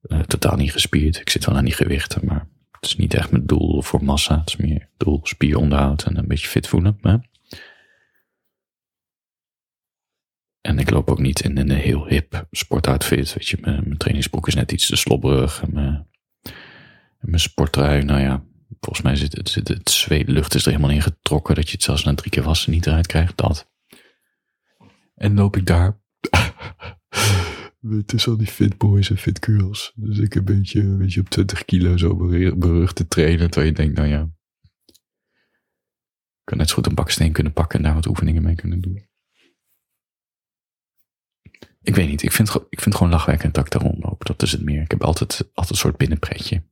Uh, 0.02 0.20
totaal 0.20 0.56
niet 0.56 0.72
gespierd. 0.72 1.20
Ik 1.20 1.30
zit 1.30 1.46
wel 1.46 1.56
aan 1.56 1.66
die 1.66 1.74
gewichten, 1.74 2.26
maar 2.26 2.48
het 2.72 2.86
is 2.86 2.96
niet 2.96 3.14
echt 3.14 3.32
mijn 3.32 3.46
doel 3.46 3.82
voor 3.82 4.04
massa. 4.04 4.40
Het 4.40 4.48
is 4.48 4.56
meer 4.56 4.90
doel 4.98 5.20
spieronderhoud 5.24 6.04
en 6.04 6.18
een 6.18 6.28
beetje 6.28 6.48
fit 6.48 6.68
voelen. 6.68 7.00
En 10.62 10.80
ik 10.80 10.90
loop 10.90 11.10
ook 11.10 11.20
niet 11.20 11.42
in 11.42 11.58
een 11.58 11.72
heel 11.72 12.08
hip 12.08 12.48
sportoutfit. 12.52 13.34
Weet 13.34 13.48
je, 13.48 13.58
mijn, 13.62 13.84
mijn 13.84 13.98
trainingsbroek 13.98 14.48
is 14.48 14.56
net 14.56 14.72
iets 14.72 14.88
te 14.88 14.96
slobberig. 14.96 15.62
En 15.62 15.74
mijn, 15.74 16.07
mijn 17.20 17.40
sporttrui, 17.40 18.04
nou 18.04 18.20
ja, 18.20 18.44
volgens 18.80 19.02
mij 19.02 19.16
zit 19.16 19.38
het, 19.38 19.50
zit 19.50 19.68
het 19.68 19.90
zweetlucht 19.90 20.56
is 20.56 20.66
er 20.66 20.72
helemaal 20.72 20.92
in 20.92 21.02
getrokken. 21.02 21.56
Dat 21.56 21.68
je 21.68 21.72
het 21.72 21.84
zelfs 21.84 22.04
na 22.04 22.16
drie 22.16 22.32
keer 22.32 22.44
wassen 22.44 22.72
niet 22.72 22.86
eruit 22.86 23.08
krijgt. 23.08 23.38
Dat. 23.38 23.72
En 25.16 25.34
loop 25.34 25.58
ik 25.58 25.66
daar. 25.66 26.00
Is 28.06 28.28
al 28.28 28.38
die 28.38 28.48
fit 28.48 28.78
boys 28.78 29.10
en 29.10 29.18
fit 29.18 29.46
girls. 29.46 29.92
Dus 29.96 30.18
ik 30.18 30.36
een 30.36 30.46
beetje, 30.46 30.82
een 30.82 30.98
beetje 30.98 31.20
op 31.20 31.30
20 31.30 31.66
kilo 31.66 31.98
zo 31.98 32.16
berucht 32.56 32.96
te 32.96 33.08
trainen. 33.08 33.50
Terwijl 33.50 33.72
je 33.72 33.78
denkt, 33.78 33.98
nou 33.98 34.08
ja. 34.08 34.30
Ik 34.86 36.54
kan 36.54 36.58
net 36.58 36.70
zo 36.70 36.76
goed 36.76 36.86
een 36.86 36.96
baksteen 36.96 37.32
kunnen 37.32 37.54
pakken 37.54 37.78
en 37.78 37.86
daar 37.86 37.94
wat 37.94 38.06
oefeningen 38.06 38.44
mee 38.44 38.56
kunnen 38.56 38.82
doen. 38.82 39.06
Ik 41.82 41.96
weet 41.96 42.10
niet, 42.10 42.24
ik 42.24 42.32
vind, 42.32 42.56
ik 42.70 42.82
vind 42.82 42.96
gewoon 42.96 43.12
lachwekkend 43.12 43.54
dat 43.54 43.66
ik 43.66 43.72
daar 43.72 43.82
rondloop. 43.82 44.26
Dat 44.26 44.42
is 44.42 44.52
het 44.52 44.62
meer. 44.62 44.82
Ik 44.82 44.92
heb 44.92 45.04
altijd, 45.04 45.40
altijd 45.40 45.70
een 45.70 45.76
soort 45.76 45.98
binnenpretje. 45.98 46.64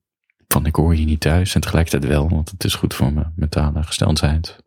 Van 0.56 0.66
ik 0.66 0.76
hoor 0.76 0.94
hier 0.94 1.06
niet 1.06 1.20
thuis 1.20 1.56
en 1.56 1.62
tegelijkertijd 1.62 2.12
wel, 2.12 2.30
want 2.30 2.52
het 2.52 2.64
is 2.64 2.76
goed 2.76 2.94
voor 2.94 3.14
mijn 3.14 3.34
mentale 3.36 3.84
gesteldheid. 3.84 4.58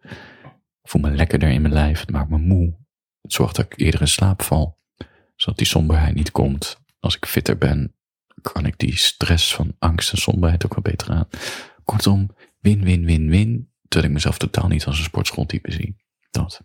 Ik 0.83 0.91
voel 0.91 1.01
me 1.01 1.11
lekkerder 1.11 1.51
in 1.51 1.63
mijn 1.63 1.75
lijf, 1.75 2.01
het 2.01 2.11
maakt 2.11 2.31
me 2.31 2.39
moe. 2.39 2.77
Het 3.23 3.33
zorgt 3.33 3.57
dat 3.57 3.65
ik 3.65 3.79
eerder 3.79 4.01
in 4.01 4.09
slaap 4.09 4.43
val, 4.43 4.79
zodat 5.37 5.59
die 5.59 5.67
somberheid 5.67 6.15
niet 6.15 6.31
komt. 6.31 6.81
Als 7.01 7.17
ik 7.17 7.27
fitter 7.27 7.59
ben, 7.59 7.95
kan 8.43 8.67
ik 8.67 8.79
die 8.79 8.97
stress 8.97 9.55
van 9.55 9.77
angst 9.79 10.13
en 10.13 10.19
somberheid 10.19 10.65
ook 10.65 10.75
wel 10.75 10.93
beter 10.93 11.11
aan. 11.11 11.29
Kortom, 11.85 12.31
win, 12.61 12.83
win, 12.85 13.05
win, 13.05 13.29
win, 13.29 13.71
terwijl 13.83 14.11
ik 14.11 14.17
mezelf 14.17 14.39
totaal 14.39 14.69
niet 14.69 14.87
als 14.87 14.99
een 14.99 15.05
sportschooltype 15.05 15.73
zie. 15.73 15.97
Dat. 16.31 16.61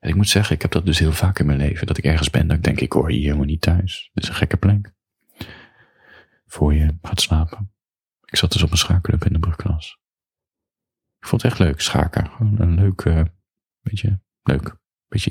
En 0.00 0.08
ik 0.08 0.14
moet 0.14 0.28
zeggen, 0.28 0.54
ik 0.54 0.62
heb 0.62 0.70
dat 0.70 0.86
dus 0.86 0.98
heel 0.98 1.12
vaak 1.12 1.38
in 1.38 1.46
mijn 1.46 1.58
leven. 1.58 1.86
Dat 1.86 1.98
ik 1.98 2.04
ergens 2.04 2.30
ben 2.30 2.46
dat 2.46 2.56
ik 2.56 2.62
denk, 2.62 2.80
ik 2.80 2.92
hoor 2.92 3.10
hier 3.10 3.22
helemaal 3.22 3.44
niet 3.44 3.60
thuis. 3.60 4.10
Dit 4.12 4.22
is 4.22 4.28
een 4.28 4.36
gekke 4.36 4.56
plek. 4.56 4.92
Voor 6.46 6.74
je 6.74 6.98
gaat 7.02 7.20
slapen. 7.20 7.70
Ik 8.30 8.36
zat 8.36 8.52
dus 8.52 8.62
op 8.62 8.70
een 8.70 8.76
schaakclub 8.76 9.24
in 9.24 9.32
de 9.32 9.38
brugklas. 9.38 9.98
Ik 11.18 11.26
vond 11.26 11.42
het 11.42 11.50
echt 11.50 11.60
leuk, 11.60 11.80
schaken. 11.80 12.30
Gewoon 12.30 12.60
een 12.60 12.74
leuk, 12.74 13.04
uh, 13.04 13.22
beetje, 13.80 14.20
leuk, 14.42 14.76
beetje 15.08 15.30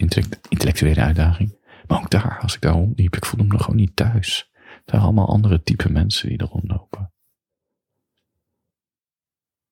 intellectuele 0.49 1.01
uitdaging. 1.01 1.57
Maar 1.87 1.99
ook 1.99 2.09
daar, 2.09 2.39
als 2.41 2.55
ik 2.55 2.61
daar 2.61 2.73
rondliep, 2.73 3.15
ik 3.15 3.25
voelde 3.25 3.45
me 3.45 3.51
nog 3.51 3.61
gewoon 3.61 3.79
niet 3.79 3.95
thuis. 3.95 4.49
Er 4.53 4.81
waren 4.85 5.05
allemaal 5.05 5.27
andere 5.27 5.63
type 5.63 5.91
mensen 5.91 6.29
die 6.29 6.37
er 6.37 6.45
rondlopen. 6.45 7.13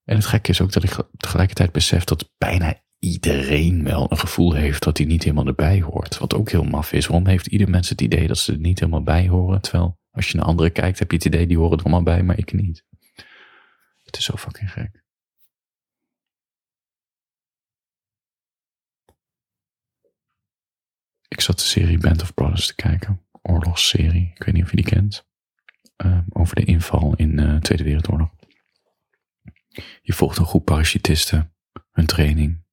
En 0.03 0.15
het 0.15 0.25
gekke 0.25 0.49
is 0.49 0.61
ook 0.61 0.71
dat 0.71 0.83
ik 0.83 0.95
tegelijkertijd 1.17 1.71
besef 1.71 2.03
dat 2.03 2.31
bijna 2.37 2.81
iedereen 2.99 3.83
wel 3.83 4.11
een 4.11 4.17
gevoel 4.17 4.53
heeft 4.53 4.83
dat 4.83 4.97
hij 4.97 5.07
niet 5.07 5.23
helemaal 5.23 5.47
erbij 5.47 5.81
hoort. 5.81 6.17
Wat 6.17 6.33
ook 6.33 6.51
heel 6.51 6.63
maf 6.63 6.93
is. 6.93 7.07
Waarom 7.07 7.27
heeft 7.27 7.47
ieder 7.47 7.69
mens 7.69 7.89
het 7.89 8.01
idee 8.01 8.27
dat 8.27 8.37
ze 8.37 8.51
er 8.51 8.59
niet 8.59 8.79
helemaal 8.79 9.03
bij 9.03 9.27
horen? 9.27 9.61
Terwijl 9.61 9.99
als 10.11 10.31
je 10.31 10.37
naar 10.37 10.45
anderen 10.45 10.71
kijkt, 10.71 10.99
heb 10.99 11.11
je 11.11 11.15
het 11.17 11.25
idee 11.25 11.47
die 11.47 11.57
horen 11.57 11.77
er 11.77 11.83
allemaal 11.83 12.03
bij, 12.03 12.23
maar 12.23 12.37
ik 12.37 12.53
niet. 12.53 12.85
Het 14.07 14.17
is 14.17 14.23
zo 14.23 14.35
fucking 14.35 14.71
gek. 14.71 15.03
Ik 21.27 21.41
zat 21.41 21.59
de 21.59 21.65
serie 21.65 21.97
Band 21.97 22.21
of 22.21 22.33
Brothers 22.33 22.67
te 22.67 22.75
kijken. 22.75 23.25
Oorlogsserie. 23.41 24.31
Ik 24.35 24.43
weet 24.43 24.53
niet 24.53 24.63
of 24.63 24.69
je 24.69 24.75
die 24.75 24.85
kent. 24.85 25.27
Uh, 26.05 26.19
over 26.29 26.55
de 26.55 26.63
inval 26.63 27.15
in 27.15 27.35
de 27.35 27.41
uh, 27.41 27.55
Tweede 27.55 27.83
Wereldoorlog. 27.83 28.29
Je 30.01 30.13
volgt 30.13 30.37
een 30.37 30.45
groep 30.45 30.65
parachutisten. 30.65 31.53
Hun 31.91 32.05
training. 32.05 32.63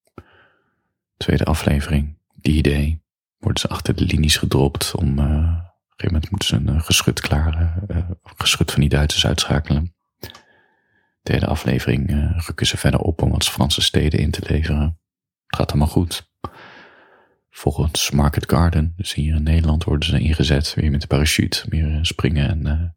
Tweede 1.17 1.45
aflevering. 1.45 2.19
Die 2.35 2.57
idee. 2.57 3.03
Worden 3.39 3.61
ze 3.61 3.69
achter 3.69 3.97
de 3.97 4.05
linies 4.05 4.37
gedropt 4.37 4.95
om... 4.95 5.19
Uh, 5.19 5.25
op 5.25 5.31
een 5.31 6.11
gegeven 6.11 6.13
moment 6.13 6.31
moeten 6.31 6.49
ze 6.49 6.57
een 6.57 6.83
geschut 6.83 7.21
klaar... 7.21 7.83
geschut 8.23 8.71
van 8.71 8.81
die 8.81 8.89
Duitsers 8.89 9.27
uitschakelen. 9.27 9.95
Derde 11.25 11.47
aflevering 11.47 12.11
uh, 12.11 12.41
rukken 12.47 12.67
ze 12.67 12.77
verder 12.77 13.01
op 13.01 13.23
om 13.23 13.31
wat 13.31 13.49
Franse 13.49 13.81
steden 13.81 14.21
in 14.21 14.31
te 14.31 14.43
leveren. 14.47 14.99
Het 15.47 15.57
gaat 15.57 15.71
allemaal 15.71 15.89
goed. 15.89 16.29
Volgens 17.51 18.11
Market 18.11 18.51
Garden, 18.51 18.93
dus 18.97 19.15
hier 19.15 19.35
in 19.35 19.43
Nederland, 19.43 19.85
worden 19.85 20.09
ze 20.09 20.21
ingezet. 20.21 20.75
Weer 20.75 20.91
met 20.91 21.01
de 21.01 21.07
parachute, 21.07 21.65
weer 21.69 21.99
springen 22.07 22.49
en 22.49 22.95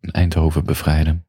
uh, 0.00 0.14
Eindhoven 0.14 0.64
bevrijden. 0.64 1.26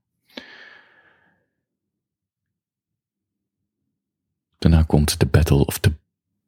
Daarna 4.58 4.84
komt 4.84 5.20
de 5.20 5.26
Battle 5.26 5.66
of 5.66 5.78
the 5.78 5.94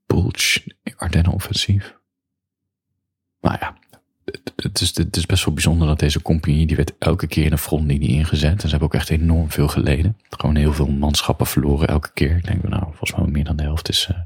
Bulge, 0.05 0.75
Ardennen-offensief. 0.95 1.97
Maar 3.39 3.59
ja, 3.59 3.77
het 4.55 4.81
is, 4.81 4.95
het 4.95 5.17
is 5.17 5.25
best 5.25 5.45
wel 5.45 5.53
bijzonder 5.53 5.87
dat 5.87 5.99
deze 5.99 6.21
compagnie, 6.21 6.67
die 6.67 6.75
werd 6.75 6.93
elke 6.97 7.27
keer 7.27 7.45
in 7.45 7.51
een 7.51 7.57
frontlinie 7.57 8.09
ingezet. 8.09 8.51
En 8.51 8.59
ze 8.59 8.67
hebben 8.67 8.87
ook 8.87 8.93
echt 8.93 9.09
enorm 9.09 9.51
veel 9.51 9.67
geleden. 9.67 10.17
Gewoon 10.29 10.55
heel 10.55 10.73
veel 10.73 10.91
manschappen 10.91 11.45
verloren 11.45 11.87
elke 11.87 12.11
keer. 12.13 12.37
Ik 12.37 12.45
denk, 12.45 12.69
nou, 12.69 12.83
volgens 12.83 13.15
mij 13.15 13.27
meer 13.27 13.43
dan 13.43 13.55
de 13.55 13.63
helft 13.63 13.89
is, 13.89 14.07
uh, 14.11 14.17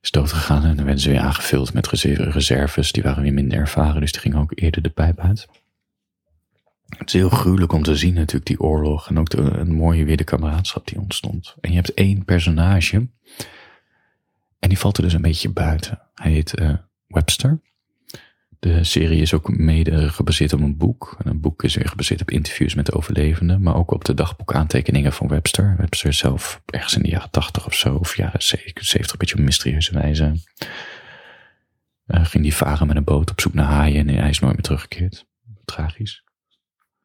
is 0.00 0.10
doodgegaan. 0.10 0.64
En 0.64 0.76
dan 0.76 0.84
werden 0.84 1.02
ze 1.02 1.10
weer 1.10 1.20
aangevuld 1.20 1.72
met 1.72 1.88
reserves. 2.14 2.92
Die 2.92 3.02
waren 3.02 3.22
weer 3.22 3.32
minder 3.32 3.58
ervaren, 3.58 4.00
dus 4.00 4.12
die 4.12 4.20
gingen 4.20 4.38
ook 4.38 4.52
eerder 4.54 4.82
de 4.82 4.90
pijp 4.90 5.20
uit. 5.20 5.48
Het 6.98 7.06
is 7.06 7.12
heel 7.12 7.28
gruwelijk 7.28 7.72
om 7.72 7.82
te 7.82 7.96
zien 7.96 8.14
natuurlijk, 8.14 8.46
die 8.46 8.60
oorlog. 8.60 9.08
En 9.08 9.18
ook 9.18 9.30
de, 9.30 9.40
een 9.40 9.72
mooie 9.72 10.04
weer 10.04 10.16
de 10.16 10.24
kameraadschap 10.24 10.86
die 10.86 11.00
ontstond. 11.00 11.54
En 11.60 11.70
je 11.70 11.76
hebt 11.76 11.94
één 11.94 12.24
personage. 12.24 13.08
En 14.58 14.68
die 14.68 14.78
valt 14.78 14.96
er 14.96 15.02
dus 15.02 15.12
een 15.12 15.22
beetje 15.22 15.50
buiten. 15.50 16.00
Hij 16.14 16.30
heet 16.30 16.60
uh, 16.60 16.74
Webster. 17.06 17.60
De 18.60 18.84
serie 18.84 19.20
is 19.20 19.34
ook 19.34 19.56
mede 19.56 20.08
gebaseerd 20.08 20.52
op 20.52 20.60
een 20.60 20.76
boek. 20.76 21.16
En 21.24 21.30
een 21.30 21.40
boek 21.40 21.62
is 21.62 21.74
weer 21.74 21.88
gebaseerd 21.88 22.20
op 22.20 22.30
interviews 22.30 22.74
met 22.74 22.86
de 22.86 22.92
overlevenden, 22.92 23.62
maar 23.62 23.74
ook 23.74 23.90
op 23.90 24.04
de 24.04 24.14
dagboekaantekeningen 24.14 25.12
van 25.12 25.28
Webster. 25.28 25.74
Webster 25.76 26.12
zelf 26.12 26.62
ergens 26.66 26.96
in 26.96 27.02
de 27.02 27.08
jaren 27.08 27.30
80 27.30 27.66
of 27.66 27.74
zo, 27.74 27.94
of 27.94 28.16
jaren 28.16 28.42
70, 28.42 29.12
een 29.12 29.18
beetje 29.18 29.42
mysterieuze 29.42 29.92
wijze. 29.92 30.34
Uh, 32.06 32.24
ging 32.24 32.42
die 32.42 32.54
varen 32.54 32.86
met 32.86 32.96
een 32.96 33.04
boot 33.04 33.30
op 33.30 33.40
zoek 33.40 33.54
naar 33.54 33.66
haaien 33.66 34.08
en 34.08 34.14
hij 34.14 34.28
is 34.28 34.38
nooit 34.38 34.54
meer 34.54 34.62
teruggekeerd. 34.62 35.26
Tragisch. 35.64 36.24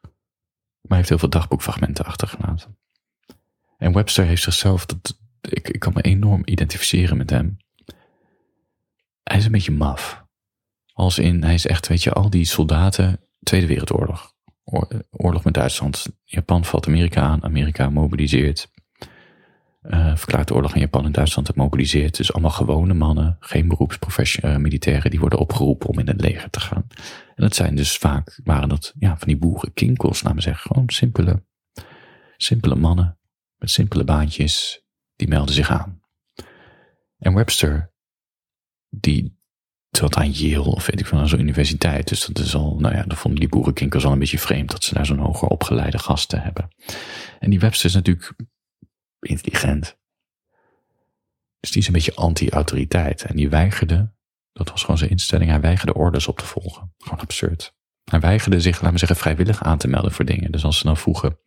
Maar 0.01 0.11
hij 0.87 0.97
heeft 0.97 1.09
heel 1.09 1.19
veel 1.19 1.29
dagboekfragmenten 1.29 2.05
achtergelaten. 2.05 2.77
En 3.77 3.93
Webster 3.93 4.25
heeft 4.25 4.43
zichzelf, 4.43 4.85
dat, 4.85 5.19
ik, 5.41 5.69
ik 5.69 5.79
kan 5.79 5.93
me 5.93 6.01
enorm 6.01 6.41
identificeren 6.45 7.17
met 7.17 7.29
hem. 7.29 7.57
Hij 9.23 9.37
is 9.37 9.45
een 9.45 9.51
beetje 9.51 9.71
maf. 9.71 10.24
Als 10.95 11.19
in, 11.19 11.43
hij 11.43 11.53
is 11.53 11.67
echt, 11.67 11.87
weet 11.87 12.03
je, 12.03 12.11
al 12.11 12.29
die 12.29 12.45
soldaten, 12.45 13.19
Tweede 13.39 13.67
Wereldoorlog. 13.67 14.33
Oorlog 15.09 15.43
met 15.43 15.53
Duitsland. 15.53 16.05
Japan 16.23 16.65
valt 16.65 16.87
Amerika 16.87 17.21
aan, 17.21 17.43
Amerika 17.43 17.89
mobiliseert. 17.89 18.71
Uh, 19.81 20.15
verklaart 20.15 20.47
de 20.47 20.53
oorlog 20.53 20.73
in 20.73 20.79
Japan 20.79 21.05
en 21.05 21.11
Duitsland 21.11 21.47
het 21.47 21.55
mobiliseert. 21.55 22.17
Dus 22.17 22.33
allemaal 22.33 22.51
gewone 22.51 22.93
mannen, 22.93 23.37
geen 23.39 23.67
beroepsmilitairen, 23.67 24.61
militairen, 24.61 25.11
die 25.11 25.19
worden 25.19 25.39
opgeroepen 25.39 25.89
om 25.89 25.99
in 25.99 26.07
het 26.07 26.21
leger 26.21 26.49
te 26.49 26.59
gaan. 26.59 26.87
En 27.35 27.43
dat 27.43 27.55
zijn 27.55 27.75
dus 27.75 27.97
vaak, 27.97 28.39
waren 28.43 28.69
dat 28.69 28.93
ja, 28.99 29.17
van 29.17 29.27
die 29.27 29.37
boeren, 29.37 29.73
kinkels, 29.73 30.21
laten 30.21 30.37
we 30.37 30.43
zeggen. 30.43 30.71
Gewoon 30.71 30.89
simpele, 30.89 31.45
simpele 32.37 32.75
mannen 32.75 33.19
met 33.57 33.69
simpele 33.69 34.03
baantjes, 34.03 34.85
die 35.15 35.27
melden 35.27 35.55
zich 35.55 35.69
aan. 35.69 36.01
En 37.17 37.33
Webster, 37.33 37.93
die 38.89 39.43
zat 39.97 40.15
aan 40.15 40.31
Yale 40.31 40.63
of 40.63 40.85
weet 40.85 40.99
ik 40.99 41.05
van 41.05 41.27
zo'n 41.27 41.39
universiteit. 41.39 42.07
Dus 42.07 42.25
dat 42.25 42.45
is 42.45 42.55
al, 42.55 42.75
nou 42.79 42.95
ja, 42.95 43.03
dan 43.03 43.17
vonden 43.17 43.39
die 43.39 43.49
boerenkinkers 43.49 44.05
al 44.05 44.11
een 44.11 44.19
beetje 44.19 44.39
vreemd 44.39 44.71
dat 44.71 44.83
ze 44.83 44.93
daar 44.93 45.05
zo'n 45.05 45.19
hoger 45.19 45.47
opgeleide 45.47 45.99
gasten 45.99 46.41
hebben. 46.41 46.69
En 47.39 47.49
die 47.49 47.59
Webster 47.59 47.89
is 47.89 47.95
natuurlijk 47.95 48.33
intelligent. 49.19 49.97
Dus 51.59 51.71
die 51.71 51.81
is 51.81 51.87
een 51.87 51.93
beetje 51.93 52.15
anti-autoriteit. 52.15 53.23
En 53.23 53.35
die 53.35 53.49
weigerde, 53.49 54.13
dat 54.53 54.69
was 54.69 54.81
gewoon 54.81 54.97
zijn 54.97 55.09
instelling, 55.09 55.49
hij 55.49 55.61
weigerde 55.61 55.93
orders 55.93 56.27
op 56.27 56.37
te 56.37 56.45
volgen. 56.45 56.93
Gewoon 56.97 57.19
absurd. 57.19 57.73
Hij 58.03 58.19
weigerde 58.19 58.61
zich, 58.61 58.75
laten 58.75 58.91
we 58.91 58.97
zeggen, 58.97 59.17
vrijwillig 59.17 59.63
aan 59.63 59.77
te 59.77 59.87
melden 59.87 60.11
voor 60.11 60.25
dingen. 60.25 60.51
Dus 60.51 60.63
als 60.63 60.77
ze 60.77 60.83
dan 60.83 60.97
vroegen, 60.97 61.39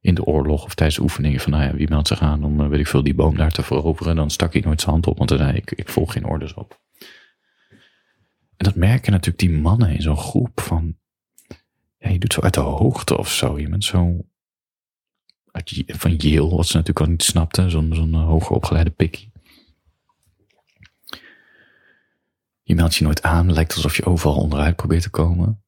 in 0.00 0.14
de 0.14 0.24
oorlog 0.24 0.64
of 0.64 0.74
tijdens 0.74 0.98
de 0.98 1.02
oefeningen 1.02 1.40
van, 1.40 1.52
nou 1.52 1.64
ja, 1.64 1.74
wie 1.74 1.88
meldt 1.88 2.08
zich 2.08 2.20
aan 2.20 2.44
om, 2.44 2.68
weet 2.68 2.80
ik 2.80 2.86
veel, 2.86 3.02
die 3.02 3.14
boom 3.14 3.36
daar 3.36 3.52
te 3.52 3.62
veroveren, 3.62 4.16
dan 4.16 4.30
stak 4.30 4.52
hij 4.52 4.62
nooit 4.62 4.80
zijn 4.80 4.92
hand 4.92 5.06
op, 5.06 5.16
want 5.16 5.28
dan 5.28 5.38
zei 5.38 5.52
ik, 5.52 5.70
ik 5.70 5.88
volg 5.88 6.12
geen 6.12 6.24
orders 6.24 6.54
op. 6.54 6.82
En 8.56 8.64
dat 8.64 8.74
merken 8.74 9.12
natuurlijk 9.12 9.38
die 9.38 9.58
mannen 9.58 9.90
in 9.90 10.02
zo'n 10.02 10.16
groep 10.16 10.60
van, 10.60 10.96
ja, 11.98 12.08
je 12.08 12.18
doet 12.18 12.32
zo 12.32 12.40
uit 12.40 12.54
de 12.54 12.60
hoogte 12.60 13.18
of 13.18 13.30
zo. 13.30 13.58
Je 13.58 13.68
bent 13.68 13.84
zo 13.84 14.24
van 15.86 16.16
Yale, 16.16 16.56
wat 16.56 16.66
ze 16.66 16.76
natuurlijk 16.76 17.06
al 17.06 17.12
niet 17.12 17.22
snapten, 17.22 17.70
zo'n 17.70 17.94
zo'n 17.94 18.14
hoger 18.14 18.56
opgeleide 18.56 18.90
pikkie. 18.90 19.32
Je 22.62 22.74
meldt 22.74 22.94
je 22.94 23.04
nooit 23.04 23.22
aan, 23.22 23.52
lijkt 23.52 23.74
alsof 23.74 23.96
je 23.96 24.04
overal 24.04 24.36
onderuit 24.36 24.76
probeert 24.76 25.02
te 25.02 25.10
komen. 25.10 25.64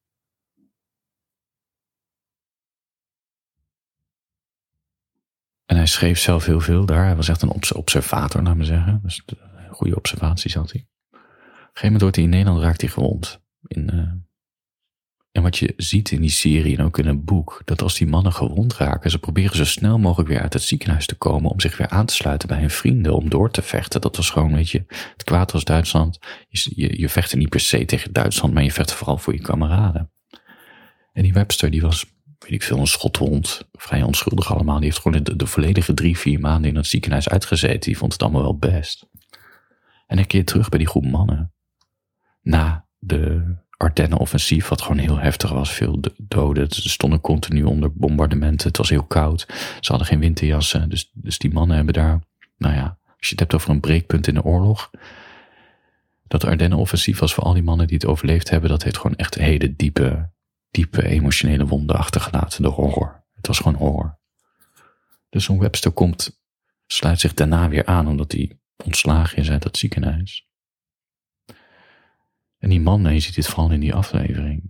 En 5.65 5.77
hij 5.77 5.87
schreef 5.87 6.19
zelf 6.19 6.45
heel 6.45 6.61
veel 6.61 6.87
daar. 6.87 7.05
Hij 7.05 7.17
was 7.17 7.29
echt 7.29 7.43
een 7.43 7.75
observator, 7.75 8.43
naar 8.43 8.57
me 8.57 8.65
zeggen. 8.65 9.01
Dus 9.03 9.23
een 9.27 9.75
goede 9.75 9.97
observaties 9.97 10.55
had 10.55 10.73
hij. 10.73 10.87
Op 11.77 11.83
een 11.83 11.89
gegeven 11.89 12.07
moment 12.07 12.17
wordt 12.17 12.17
hij 12.17 12.25
in 12.25 12.47
Nederland 12.47 12.65
raakt 12.65 12.81
hij 12.81 12.91
gewond. 12.91 13.41
In, 13.67 13.91
uh, 13.95 14.13
en 15.33 15.43
wat 15.43 15.59
je 15.59 15.75
ziet 15.77 16.11
in 16.11 16.21
die 16.21 16.31
serie 16.31 16.77
en 16.77 16.85
ook 16.85 16.99
in 16.99 17.07
een 17.07 17.25
boek, 17.25 17.63
dat 17.65 17.83
als 17.83 17.99
die 17.99 18.07
mannen 18.07 18.33
gewond 18.33 18.77
raken, 18.77 19.11
ze 19.11 19.19
proberen 19.19 19.57
zo 19.57 19.65
snel 19.65 19.99
mogelijk 19.99 20.29
weer 20.29 20.41
uit 20.41 20.53
het 20.53 20.63
ziekenhuis 20.63 21.07
te 21.07 21.15
komen 21.15 21.51
om 21.51 21.61
zich 21.61 21.77
weer 21.77 21.89
aan 21.89 22.07
te 22.07 22.15
sluiten 22.15 22.49
bij 22.49 22.61
hun 22.61 22.71
vrienden, 22.71 23.15
om 23.15 23.31
door 23.31 23.51
te 23.51 23.63
vechten. 23.63 24.01
Dat 24.01 24.17
was 24.17 24.31
gewoon, 24.31 24.55
weet 24.55 24.71
je, 24.71 24.85
het 24.89 25.25
kwaad 25.25 25.53
was 25.53 25.65
Duitsland. 25.65 26.19
Je, 26.49 26.73
je, 26.75 27.01
je 27.01 27.09
vechtte 27.09 27.37
niet 27.37 27.49
per 27.49 27.61
se 27.61 27.85
tegen 27.85 28.13
Duitsland, 28.13 28.55
maar 28.55 28.63
je 28.63 28.73
vechtte 28.73 28.95
vooral 28.95 29.19
voor 29.19 29.33
je 29.33 29.41
kameraden. 29.41 30.11
En 31.13 31.23
die 31.23 31.33
Webster, 31.33 31.71
die 31.71 31.81
was, 31.81 32.05
weet 32.39 32.51
ik 32.51 32.63
veel, 32.63 32.79
een 32.79 32.87
schotwond, 32.87 33.69
vrij 33.73 34.03
onschuldig 34.03 34.53
allemaal. 34.53 34.77
Die 34.77 34.85
heeft 34.85 35.01
gewoon 35.01 35.23
de, 35.23 35.37
de 35.37 35.47
volledige 35.47 35.95
drie, 35.95 36.19
vier 36.19 36.41
maanden 36.41 36.71
in 36.71 36.77
het 36.77 36.87
ziekenhuis 36.87 37.29
uitgezeten. 37.29 37.81
Die 37.81 37.99
vond 37.99 38.13
het 38.13 38.23
allemaal 38.23 38.43
wel 38.43 38.59
best. 38.59 39.07
En 40.07 40.19
een 40.19 40.27
keer 40.27 40.45
terug 40.45 40.69
bij 40.69 40.79
die 40.79 40.89
groep 40.89 41.07
mannen. 41.07 41.55
Na 42.47 42.87
de 42.99 43.55
Ardennen-offensief, 43.77 44.69
wat 44.69 44.83
gewoon 44.83 44.99
heel 44.99 45.19
heftig 45.19 45.51
was. 45.51 45.73
Veel 45.73 46.01
doden. 46.17 46.71
Ze 46.71 46.89
stonden 46.89 47.21
continu 47.21 47.63
onder 47.63 47.93
bombardementen. 47.93 48.69
Het 48.69 48.77
was 48.77 48.89
heel 48.89 49.03
koud. 49.03 49.47
Ze 49.81 49.91
hadden 49.91 50.07
geen 50.07 50.19
winterjassen. 50.19 50.89
Dus, 50.89 51.11
dus 51.13 51.39
die 51.39 51.53
mannen 51.53 51.77
hebben 51.77 51.95
daar, 51.95 52.21
nou 52.59 52.75
ja, 52.75 52.99
als 53.07 53.29
je 53.29 53.31
het 53.31 53.41
hebt 53.41 53.55
over 53.55 53.71
een 53.71 53.81
breekpunt 53.81 54.27
in 54.27 54.35
de 54.35 54.43
oorlog. 54.43 54.91
Dat 56.29 56.45
Ardennen-offensief 56.45 57.19
was 57.19 57.35
voor 57.35 57.45
al 57.45 57.53
die 57.53 57.63
mannen 57.63 57.87
die 57.87 57.97
het 57.97 58.07
overleefd 58.07 58.51
hebben. 58.51 58.71
Dat 58.71 58.83
heeft 58.83 58.97
gewoon 58.97 59.17
echt 59.17 59.35
hele 59.35 59.77
diepe, 59.77 60.31
diepe 60.71 61.07
emotionele 61.07 61.67
wonden 61.67 61.97
achtergelaten. 61.97 62.63
De 62.63 62.69
horror. 62.69 63.25
Het 63.35 63.47
was 63.47 63.59
gewoon 63.59 63.75
horror. 63.75 64.19
Dus 65.29 65.45
zo'n 65.45 65.59
Webster 65.59 65.91
komt, 65.91 66.41
sluit 66.87 67.21
zich 67.21 67.35
daarna 67.35 67.69
weer 67.69 67.87
aan 67.87 68.09
omdat 68.09 68.33
hij 68.33 68.59
ontslagen 68.85 69.39
is 69.39 69.51
uit 69.51 69.63
dat 69.63 69.77
ziekenhuis. 69.77 70.46
En 72.67 72.73
die 72.73 72.81
mannen, 72.81 73.13
je 73.13 73.21
ziet 73.21 73.35
dit 73.35 73.47
vooral 73.47 73.71
in 73.71 73.81
die 73.81 73.95
aflevering. 73.95 74.63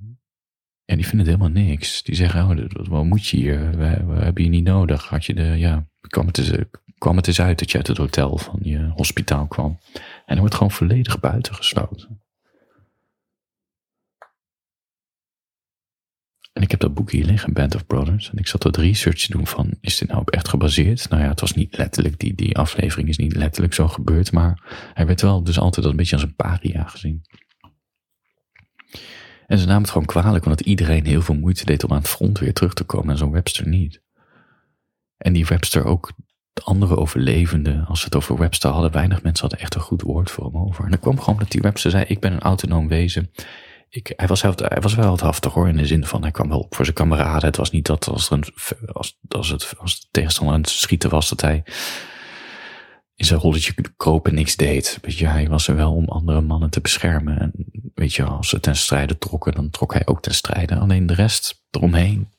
En 0.84 0.96
die 0.96 1.06
vinden 1.06 1.26
het 1.26 1.36
helemaal 1.36 1.64
niks. 1.64 2.02
Die 2.02 2.14
zeggen, 2.14 2.42
oh, 2.42 2.88
wat 2.88 3.04
moet 3.04 3.26
je 3.26 3.36
hier? 3.36 3.76
We, 3.76 3.84
hebben 4.14 4.42
je 4.42 4.48
niet 4.48 4.64
nodig. 4.64 5.08
Had 5.08 5.24
je 5.24 5.34
de, 5.34 5.42
ja, 5.42 5.88
kwam 6.00 6.26
het, 6.26 6.38
eens, 6.38 6.50
kwam 6.98 7.16
het 7.16 7.26
eens 7.26 7.40
uit 7.40 7.58
dat 7.58 7.70
je 7.70 7.76
uit 7.76 7.86
het 7.86 7.96
hotel 7.96 8.38
van 8.38 8.58
je 8.62 8.90
hospitaal 8.94 9.46
kwam. 9.46 9.78
En 10.26 10.34
er 10.34 10.38
wordt 10.38 10.54
gewoon 10.54 10.70
volledig 10.70 11.20
buitengesloten. 11.20 12.20
En 16.52 16.62
ik 16.62 16.70
heb 16.70 16.80
dat 16.80 16.94
boek 16.94 17.10
hier 17.10 17.24
liggen, 17.24 17.52
Band 17.52 17.74
of 17.74 17.86
Brothers. 17.86 18.30
En 18.30 18.38
ik 18.38 18.46
zat 18.46 18.62
wat 18.62 18.76
research 18.76 19.18
te 19.18 19.32
doen 19.32 19.46
van, 19.46 19.70
is 19.80 19.98
dit 19.98 20.08
nou 20.08 20.20
op 20.20 20.30
echt 20.30 20.48
gebaseerd? 20.48 21.08
Nou 21.08 21.22
ja, 21.22 21.28
het 21.28 21.40
was 21.40 21.52
niet 21.52 21.76
letterlijk, 21.76 22.18
die, 22.18 22.34
die 22.34 22.58
aflevering 22.58 23.08
is 23.08 23.16
niet 23.16 23.36
letterlijk 23.36 23.74
zo 23.74 23.88
gebeurd. 23.88 24.32
Maar 24.32 24.62
hij 24.94 25.06
werd 25.06 25.20
wel 25.20 25.42
dus 25.42 25.58
altijd 25.58 25.86
een 25.86 25.96
beetje 25.96 26.14
als 26.14 26.24
een 26.24 26.34
paria 26.34 26.84
gezien. 26.84 27.24
En 29.46 29.58
ze 29.58 29.66
namen 29.66 29.82
het 29.82 29.90
gewoon 29.90 30.06
kwalijk, 30.06 30.44
omdat 30.44 30.60
iedereen 30.60 31.06
heel 31.06 31.22
veel 31.22 31.34
moeite 31.34 31.64
deed 31.64 31.84
om 31.84 31.90
aan 31.90 31.98
het 31.98 32.08
front 32.08 32.38
weer 32.38 32.52
terug 32.52 32.74
te 32.74 32.84
komen 32.84 33.10
en 33.10 33.18
zo'n 33.18 33.32
Webster 33.32 33.68
niet. 33.68 34.02
En 35.16 35.32
die 35.32 35.46
Webster 35.46 35.84
ook, 35.84 36.12
de 36.52 36.62
andere 36.62 36.96
overlevenden, 36.96 37.86
als 37.86 37.98
ze 37.98 38.04
het 38.04 38.16
over 38.16 38.38
Webster 38.38 38.70
hadden, 38.70 38.92
weinig 38.92 39.22
mensen 39.22 39.40
hadden 39.40 39.60
echt 39.60 39.74
een 39.74 39.80
goed 39.80 40.02
woord 40.02 40.30
voor 40.30 40.44
hem 40.44 40.56
over. 40.56 40.84
En 40.84 40.90
dan 40.90 41.00
kwam 41.00 41.20
gewoon 41.20 41.38
dat 41.38 41.50
die 41.50 41.60
Webster 41.60 41.90
zei, 41.90 42.04
ik 42.04 42.20
ben 42.20 42.32
een 42.32 42.40
autonoom 42.40 42.88
wezen. 42.88 43.30
Ik, 43.88 44.12
hij, 44.16 44.26
was, 44.26 44.42
hij 44.42 44.80
was 44.80 44.94
wel 44.94 45.04
heldhaftig 45.04 45.52
hoor, 45.52 45.68
in 45.68 45.76
de 45.76 45.86
zin 45.86 46.04
van 46.04 46.22
hij 46.22 46.30
kwam 46.30 46.48
wel 46.48 46.58
op 46.58 46.74
voor 46.74 46.84
zijn 46.84 46.96
kameraden. 46.96 47.46
Het 47.46 47.56
was 47.56 47.70
niet 47.70 47.86
dat 47.86 48.08
als, 48.08 48.30
er 48.30 48.32
een, 48.32 48.44
als, 48.92 49.18
als, 49.28 49.48
het, 49.48 49.74
als 49.78 50.00
de 50.00 50.06
tegenstander 50.10 50.54
aan 50.54 50.60
het 50.60 50.70
schieten 50.70 51.10
was, 51.10 51.28
dat 51.28 51.40
hij 51.40 51.64
in 53.16 53.24
zijn 53.24 53.40
rolletje 53.40 53.74
kroop 53.96 54.26
en 54.26 54.34
niks 54.34 54.56
deed. 54.56 54.98
Weet 55.02 55.18
je, 55.18 55.26
hij 55.26 55.48
was 55.48 55.68
er 55.68 55.76
wel 55.76 55.94
om 55.94 56.08
andere 56.08 56.40
mannen 56.40 56.70
te 56.70 56.80
beschermen. 56.80 57.38
En 57.40 57.52
weet 57.94 58.14
je, 58.14 58.24
als 58.24 58.48
ze 58.48 58.60
ten 58.60 58.76
strijde 58.76 59.18
trokken, 59.18 59.52
dan 59.52 59.70
trok 59.70 59.92
hij 59.92 60.06
ook 60.06 60.22
ten 60.22 60.34
strijde. 60.34 60.76
Alleen 60.78 61.06
de 61.06 61.14
rest 61.14 61.64
eromheen 61.70 62.32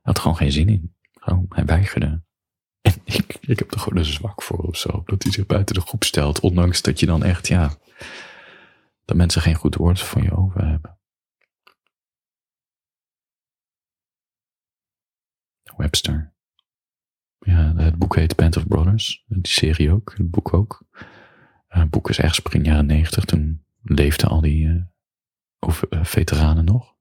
had 0.00 0.18
gewoon 0.18 0.36
geen 0.36 0.52
zin 0.52 0.68
in. 0.68 0.94
Gewoon, 1.12 1.46
hij 1.48 1.64
weigerde. 1.64 2.22
En 2.80 2.94
ik, 3.04 3.38
ik 3.40 3.58
heb 3.58 3.72
er 3.72 3.80
gewoon 3.80 3.98
een 3.98 4.04
zwak 4.04 4.42
voor 4.42 4.58
of 4.58 4.76
zo. 4.76 5.02
Dat 5.06 5.22
hij 5.22 5.32
zich 5.32 5.46
buiten 5.46 5.74
de 5.74 5.80
groep 5.80 6.04
stelt. 6.04 6.40
Ondanks 6.40 6.82
dat 6.82 7.00
je 7.00 7.06
dan 7.06 7.22
echt, 7.22 7.48
ja, 7.48 7.74
dat 9.04 9.16
mensen 9.16 9.42
geen 9.42 9.54
goed 9.54 9.74
woord 9.74 10.00
van 10.00 10.22
je 10.22 10.36
over 10.36 10.66
hebben. 10.66 10.98
Webster. 15.76 16.29
Ja, 17.40 17.74
het 17.76 17.96
boek 17.96 18.16
heet 18.16 18.36
Band 18.36 18.56
of 18.56 18.66
Brothers. 18.66 19.24
Die 19.26 19.48
serie 19.48 19.92
ook, 19.92 20.14
het 20.16 20.30
boek 20.30 20.54
ook. 20.54 20.82
Het 21.68 21.90
boek 21.90 22.08
is 22.08 22.18
ergens 22.18 22.42
begin 22.42 22.64
jaren 22.64 22.86
negentig. 22.86 23.24
Toen 23.24 23.64
leefden 23.82 24.28
al 24.28 24.40
die 24.40 24.66
uh, 24.66 24.82
over, 25.58 25.86
uh, 25.90 26.04
veteranen 26.04 26.64
nog. 26.64 26.94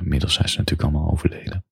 Inmiddels 0.00 0.34
zijn 0.34 0.48
ze 0.48 0.58
natuurlijk 0.58 0.88
allemaal 0.88 1.10
overleden. 1.10 1.64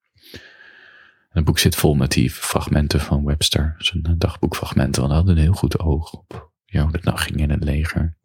En 1.28 1.42
het 1.42 1.44
boek 1.44 1.58
zit 1.58 1.76
vol 1.76 1.94
met 1.94 2.12
die 2.12 2.30
fragmenten 2.30 3.00
van 3.00 3.24
Webster. 3.24 3.74
Zijn 3.78 4.14
dagboekfragmenten. 4.18 5.02
Want 5.02 5.12
hij 5.12 5.22
had 5.22 5.30
een 5.30 5.42
heel 5.42 5.52
goed 5.52 5.78
oog 5.78 6.12
op 6.12 6.52
ja, 6.64 6.82
hoe 6.82 6.92
dat 6.92 7.04
nou 7.04 7.18
ging 7.18 7.36
in 7.36 7.50
het 7.50 7.64
leger. 7.64 8.16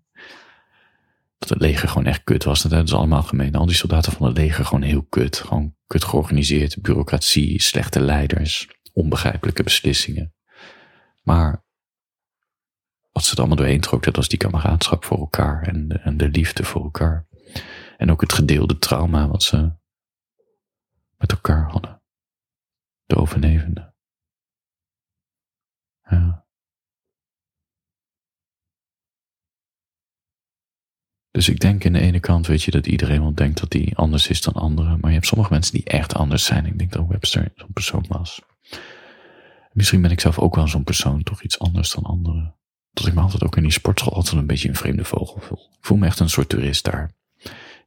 Dat 1.38 1.50
het 1.50 1.62
leger 1.62 1.88
gewoon 1.88 2.06
echt 2.06 2.24
kut 2.24 2.44
was. 2.44 2.62
Dat 2.62 2.88
is 2.88 2.94
allemaal 2.94 3.24
gemeen. 3.24 3.56
Al 3.56 3.66
die 3.66 3.76
soldaten 3.76 4.12
van 4.12 4.28
het 4.28 4.38
leger 4.38 4.66
gewoon 4.66 4.82
heel 4.82 5.04
kut. 5.04 5.38
Gewoon 5.38 5.76
kut 5.88 6.04
georganiseerd. 6.04 6.82
Bureaucratie, 6.82 7.62
slechte 7.62 8.00
leiders 8.00 8.68
onbegrijpelijke 8.94 9.64
beslissingen. 9.64 10.34
Maar 11.22 11.64
wat 13.12 13.24
ze 13.24 13.32
er 13.32 13.38
allemaal 13.38 13.58
doorheen 13.58 13.82
trok, 13.82 14.04
dat 14.04 14.16
was 14.16 14.28
die 14.28 14.38
kameraadschap 14.38 15.06
voor 15.06 15.18
elkaar 15.20 15.68
en 15.68 15.88
de, 15.88 16.00
en 16.00 16.18
de 16.18 16.30
liefde 16.30 16.64
voor 16.64 16.84
elkaar. 16.84 17.28
En 17.98 18.12
ook 18.12 18.22
het 18.22 18.34
gedeelde 18.34 18.78
trauma 18.78 19.28
wat 19.28 19.44
ze 19.44 19.74
met 21.18 21.32
elkaar 21.32 21.70
hadden. 21.72 22.02
De 23.06 23.16
overlevenden. 23.16 23.96
Ja. 26.10 26.46
Dus 31.32 31.50
ik 31.50 31.60
denk 31.60 31.84
in 31.84 31.94
de 31.94 32.00
ene 32.00 32.20
kant, 32.20 32.48
weet 32.48 32.64
je, 32.64 32.72
dat 32.72 32.88
iedereen 32.88 33.22
wel 33.22 33.36
denkt 33.36 33.60
dat 33.60 33.74
hij 33.74 33.92
anders 33.96 34.28
is 34.28 34.42
dan 34.42 34.54
anderen. 34.54 35.00
Maar 35.00 35.10
je 35.10 35.16
hebt 35.16 35.28
sommige 35.28 35.54
mensen 35.54 35.74
die 35.74 35.84
echt 35.84 36.14
anders 36.14 36.46
zijn. 36.46 36.66
Ik 36.66 36.78
denk 36.78 36.92
dat 36.92 37.08
Webster 37.08 37.52
zo'n 37.56 37.74
persoon 37.74 38.06
was. 38.08 38.42
Misschien 39.72 40.02
ben 40.02 40.12
ik 40.12 40.20
zelf 40.20 40.40
ook 40.40 40.56
wel 40.56 40.68
zo'n 40.68 40.84
persoon, 40.84 41.24
toch 41.24 41.42
iets 41.42 41.60
anders 41.60 41.92
dan 41.92 42.04
anderen. 42.04 42.56
Dat 42.92 43.08
ik 43.08 43.14
me 43.14 43.22
altijd 43.22 43.44
ook 43.44 43.58
in 43.58 43.64
die 43.64 43.72
sportschool 43.72 44.14
altijd 44.14 44.36
een 44.36 44.48
beetje 44.48 44.70
een 44.70 44.76
vreemde 44.76 45.04
vogel 45.04 45.40
voel. 45.40 45.58
Ik 45.58 45.86
voel 45.86 45.98
me 45.98 46.06
echt 46.06 46.20
een 46.20 46.30
soort 46.30 46.50
toerist 46.50 46.84
daar. 46.84 47.12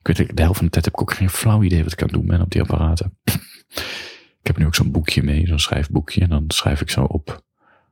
Ik 0.03 0.17
weet, 0.17 0.37
de 0.37 0.43
helft 0.43 0.57
van 0.57 0.67
de 0.67 0.73
tijd 0.73 0.85
heb 0.85 0.95
ik 0.95 1.01
ook 1.01 1.15
geen 1.15 1.31
flauw 1.31 1.63
idee 1.63 1.83
wat 1.83 1.93
ik 1.93 2.03
aan 2.03 2.09
doen 2.09 2.27
ben 2.27 2.41
op 2.41 2.51
die 2.51 2.61
apparaten. 2.61 3.19
ik 4.41 4.47
heb 4.47 4.57
nu 4.59 4.67
ook 4.67 4.75
zo'n 4.75 4.91
boekje 4.91 5.23
mee, 5.23 5.47
zo'n 5.47 5.59
schrijfboekje. 5.59 6.21
En 6.21 6.29
dan 6.29 6.45
schrijf 6.49 6.81
ik 6.81 6.91
zo 6.91 7.05
op. 7.05 7.43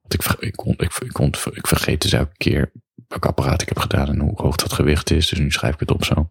Want 0.01 0.15
ik, 0.15 0.23
ik, 0.41 0.63
ik, 0.63 0.93
ik, 1.01 1.37
ik 1.53 1.67
vergeet 1.67 2.03
dus 2.03 2.13
elke 2.13 2.37
keer 2.37 2.73
welk 3.09 3.27
apparaat 3.27 3.63
ik 3.63 3.69
heb 3.69 3.79
gedaan 3.79 4.09
en 4.09 4.21
hoe 4.21 4.33
hoog 4.35 4.57
dat 4.57 4.73
gewicht 4.73 5.11
is. 5.11 5.29
Dus 5.29 5.39
nu 5.39 5.51
schrijf 5.51 5.75
ik 5.75 5.81
het 5.81 5.91
op 5.91 6.05
zo. 6.05 6.31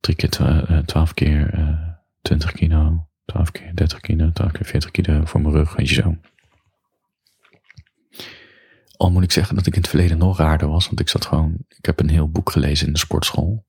Drie 0.00 0.16
keer 0.16 0.40
eh, 0.40 0.78
twaalf 0.78 1.14
keer 1.14 1.58
uh, 1.58 1.88
twintig 2.22 2.52
kilo. 2.52 3.08
12 3.24 3.50
keer 3.50 3.74
30 3.74 4.00
kilo, 4.00 4.30
12 4.32 4.52
keer 4.52 4.66
40 4.66 4.90
kilo 4.90 5.24
voor 5.24 5.40
mijn 5.40 5.54
rug, 5.54 5.76
weet 5.76 5.88
je 5.88 5.94
zo. 5.94 6.16
Al 8.96 9.10
moet 9.10 9.22
ik 9.22 9.32
zeggen 9.32 9.54
dat 9.54 9.66
ik 9.66 9.74
in 9.74 9.80
het 9.80 9.90
verleden 9.90 10.18
nog 10.18 10.38
raarder 10.38 10.68
was, 10.68 10.86
want 10.86 11.00
ik 11.00 11.08
zat 11.08 11.26
gewoon, 11.26 11.56
ik 11.68 11.86
heb 11.86 12.00
een 12.00 12.08
heel 12.08 12.30
boek 12.30 12.50
gelezen 12.50 12.86
in 12.86 12.92
de 12.92 12.98
sportschool. 12.98 13.66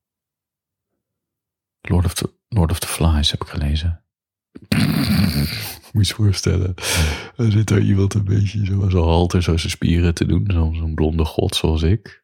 Lord 1.81 2.05
of 2.05 2.13
the, 2.13 2.33
Lord 2.49 2.71
of 2.71 2.79
the 2.79 2.87
Flies 2.87 3.31
heb 3.31 3.41
ik 3.41 3.47
gelezen. 3.47 4.03
Moet 5.93 6.07
je 6.07 6.13
voorstellen. 6.13 6.73
Er 7.35 7.51
zit 7.51 7.67
daar 7.67 7.81
iemand 7.81 8.13
een 8.13 8.23
beetje 8.23 8.65
zoals 8.65 8.93
een 8.93 8.99
halter, 8.99 9.43
zo 9.43 9.57
zijn 9.57 9.71
spieren 9.71 10.13
te 10.13 10.25
doen. 10.25 10.45
Zo'n 10.51 10.95
blonde 10.95 11.25
god 11.25 11.55
zoals 11.55 11.81
ik. 11.81 12.23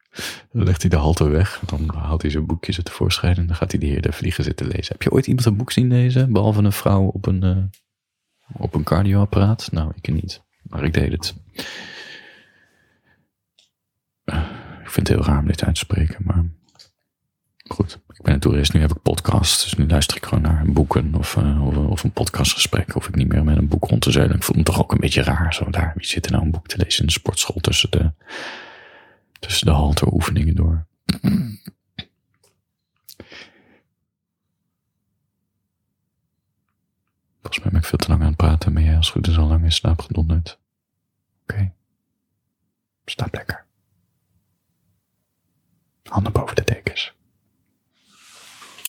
Dan 0.51 0.63
legt 0.63 0.81
hij 0.81 0.89
de 0.89 0.95
halter 0.95 1.31
weg. 1.31 1.61
Dan 1.65 1.95
haalt 1.95 2.21
hij 2.21 2.31
zijn 2.31 2.45
boekje 2.45 2.71
zo 2.71 2.81
tevoorschijn. 2.81 3.35
En 3.35 3.47
dan 3.47 3.55
gaat 3.55 3.71
hij 3.71 3.79
de 3.79 3.85
heer 3.85 4.13
vliegen 4.13 4.43
zitten 4.43 4.67
lezen. 4.67 4.91
Heb 4.91 5.01
je 5.01 5.11
ooit 5.11 5.27
iemand 5.27 5.45
een 5.45 5.57
boek 5.57 5.71
zien 5.71 5.87
lezen? 5.87 6.33
Behalve 6.33 6.61
een 6.61 6.71
vrouw 6.71 7.03
op 7.03 7.27
een, 7.27 7.43
uh, 7.43 7.63
op 8.53 8.73
een 8.73 8.83
cardioapparaat? 8.83 9.71
Nou, 9.71 9.91
ik 10.01 10.13
niet. 10.13 10.43
Maar 10.63 10.83
ik 10.83 10.93
deed 10.93 11.11
het. 11.11 11.35
Ik 14.81 14.97
vind 14.97 15.07
het 15.07 15.17
heel 15.17 15.25
raar 15.25 15.39
om 15.39 15.47
dit 15.47 15.63
uit 15.63 15.73
te 15.73 15.79
spreken, 15.79 16.21
maar 16.23 16.45
goed. 17.63 17.99
Ik 18.07 18.21
ben 18.21 18.33
een 18.33 18.39
toerist, 18.39 18.73
nu 18.73 18.79
heb 18.79 18.91
ik 18.91 19.01
podcast, 19.01 19.63
dus 19.63 19.73
nu 19.73 19.87
luister 19.87 20.17
ik 20.17 20.25
gewoon 20.25 20.43
naar 20.43 20.63
boeken 20.65 21.15
of, 21.15 21.35
uh, 21.35 21.67
of, 21.67 21.75
of, 21.77 22.03
een 22.03 22.11
podcastgesprek. 22.11 22.95
Of 22.95 23.07
ik 23.07 23.15
niet 23.15 23.27
meer 23.27 23.43
met 23.43 23.57
een 23.57 23.67
boek 23.67 23.85
rond 23.85 24.01
te 24.01 24.11
zeilen. 24.11 24.35
Ik 24.35 24.43
voel 24.43 24.57
me 24.57 24.63
toch 24.63 24.79
ook 24.79 24.91
een 24.91 24.99
beetje 24.99 25.23
raar, 25.23 25.53
zo 25.53 25.69
daar. 25.69 25.93
Wie 25.95 26.05
zit 26.05 26.25
er 26.25 26.31
nou 26.31 26.43
een 26.43 26.51
boek 26.51 26.67
te 26.67 26.77
lezen 26.77 26.99
in 26.99 27.05
de 27.05 27.11
sportschool 27.11 27.61
tussen 27.61 27.91
de, 27.91 28.11
tussen 29.41 29.65
de 29.65 29.73
halteroefeningen 29.73 30.55
door? 30.55 30.85
Volgens 37.41 37.59
mij 37.59 37.71
ben 37.71 37.79
ik 37.79 37.85
veel 37.85 37.97
te 37.97 38.07
lang 38.07 38.21
aan 38.21 38.27
het 38.27 38.37
praten, 38.37 38.73
maar 38.73 38.83
jij 38.83 38.95
als 38.95 39.09
goed 39.09 39.27
is 39.27 39.37
al 39.37 39.47
lang 39.47 39.63
in 39.63 39.71
slaap 39.71 40.01
gedonderd. 40.01 40.59
Oké. 41.41 41.73
Slaap 43.05 43.33
lekker. 43.33 43.65
Handen 46.03 46.31
boven. 46.31 46.51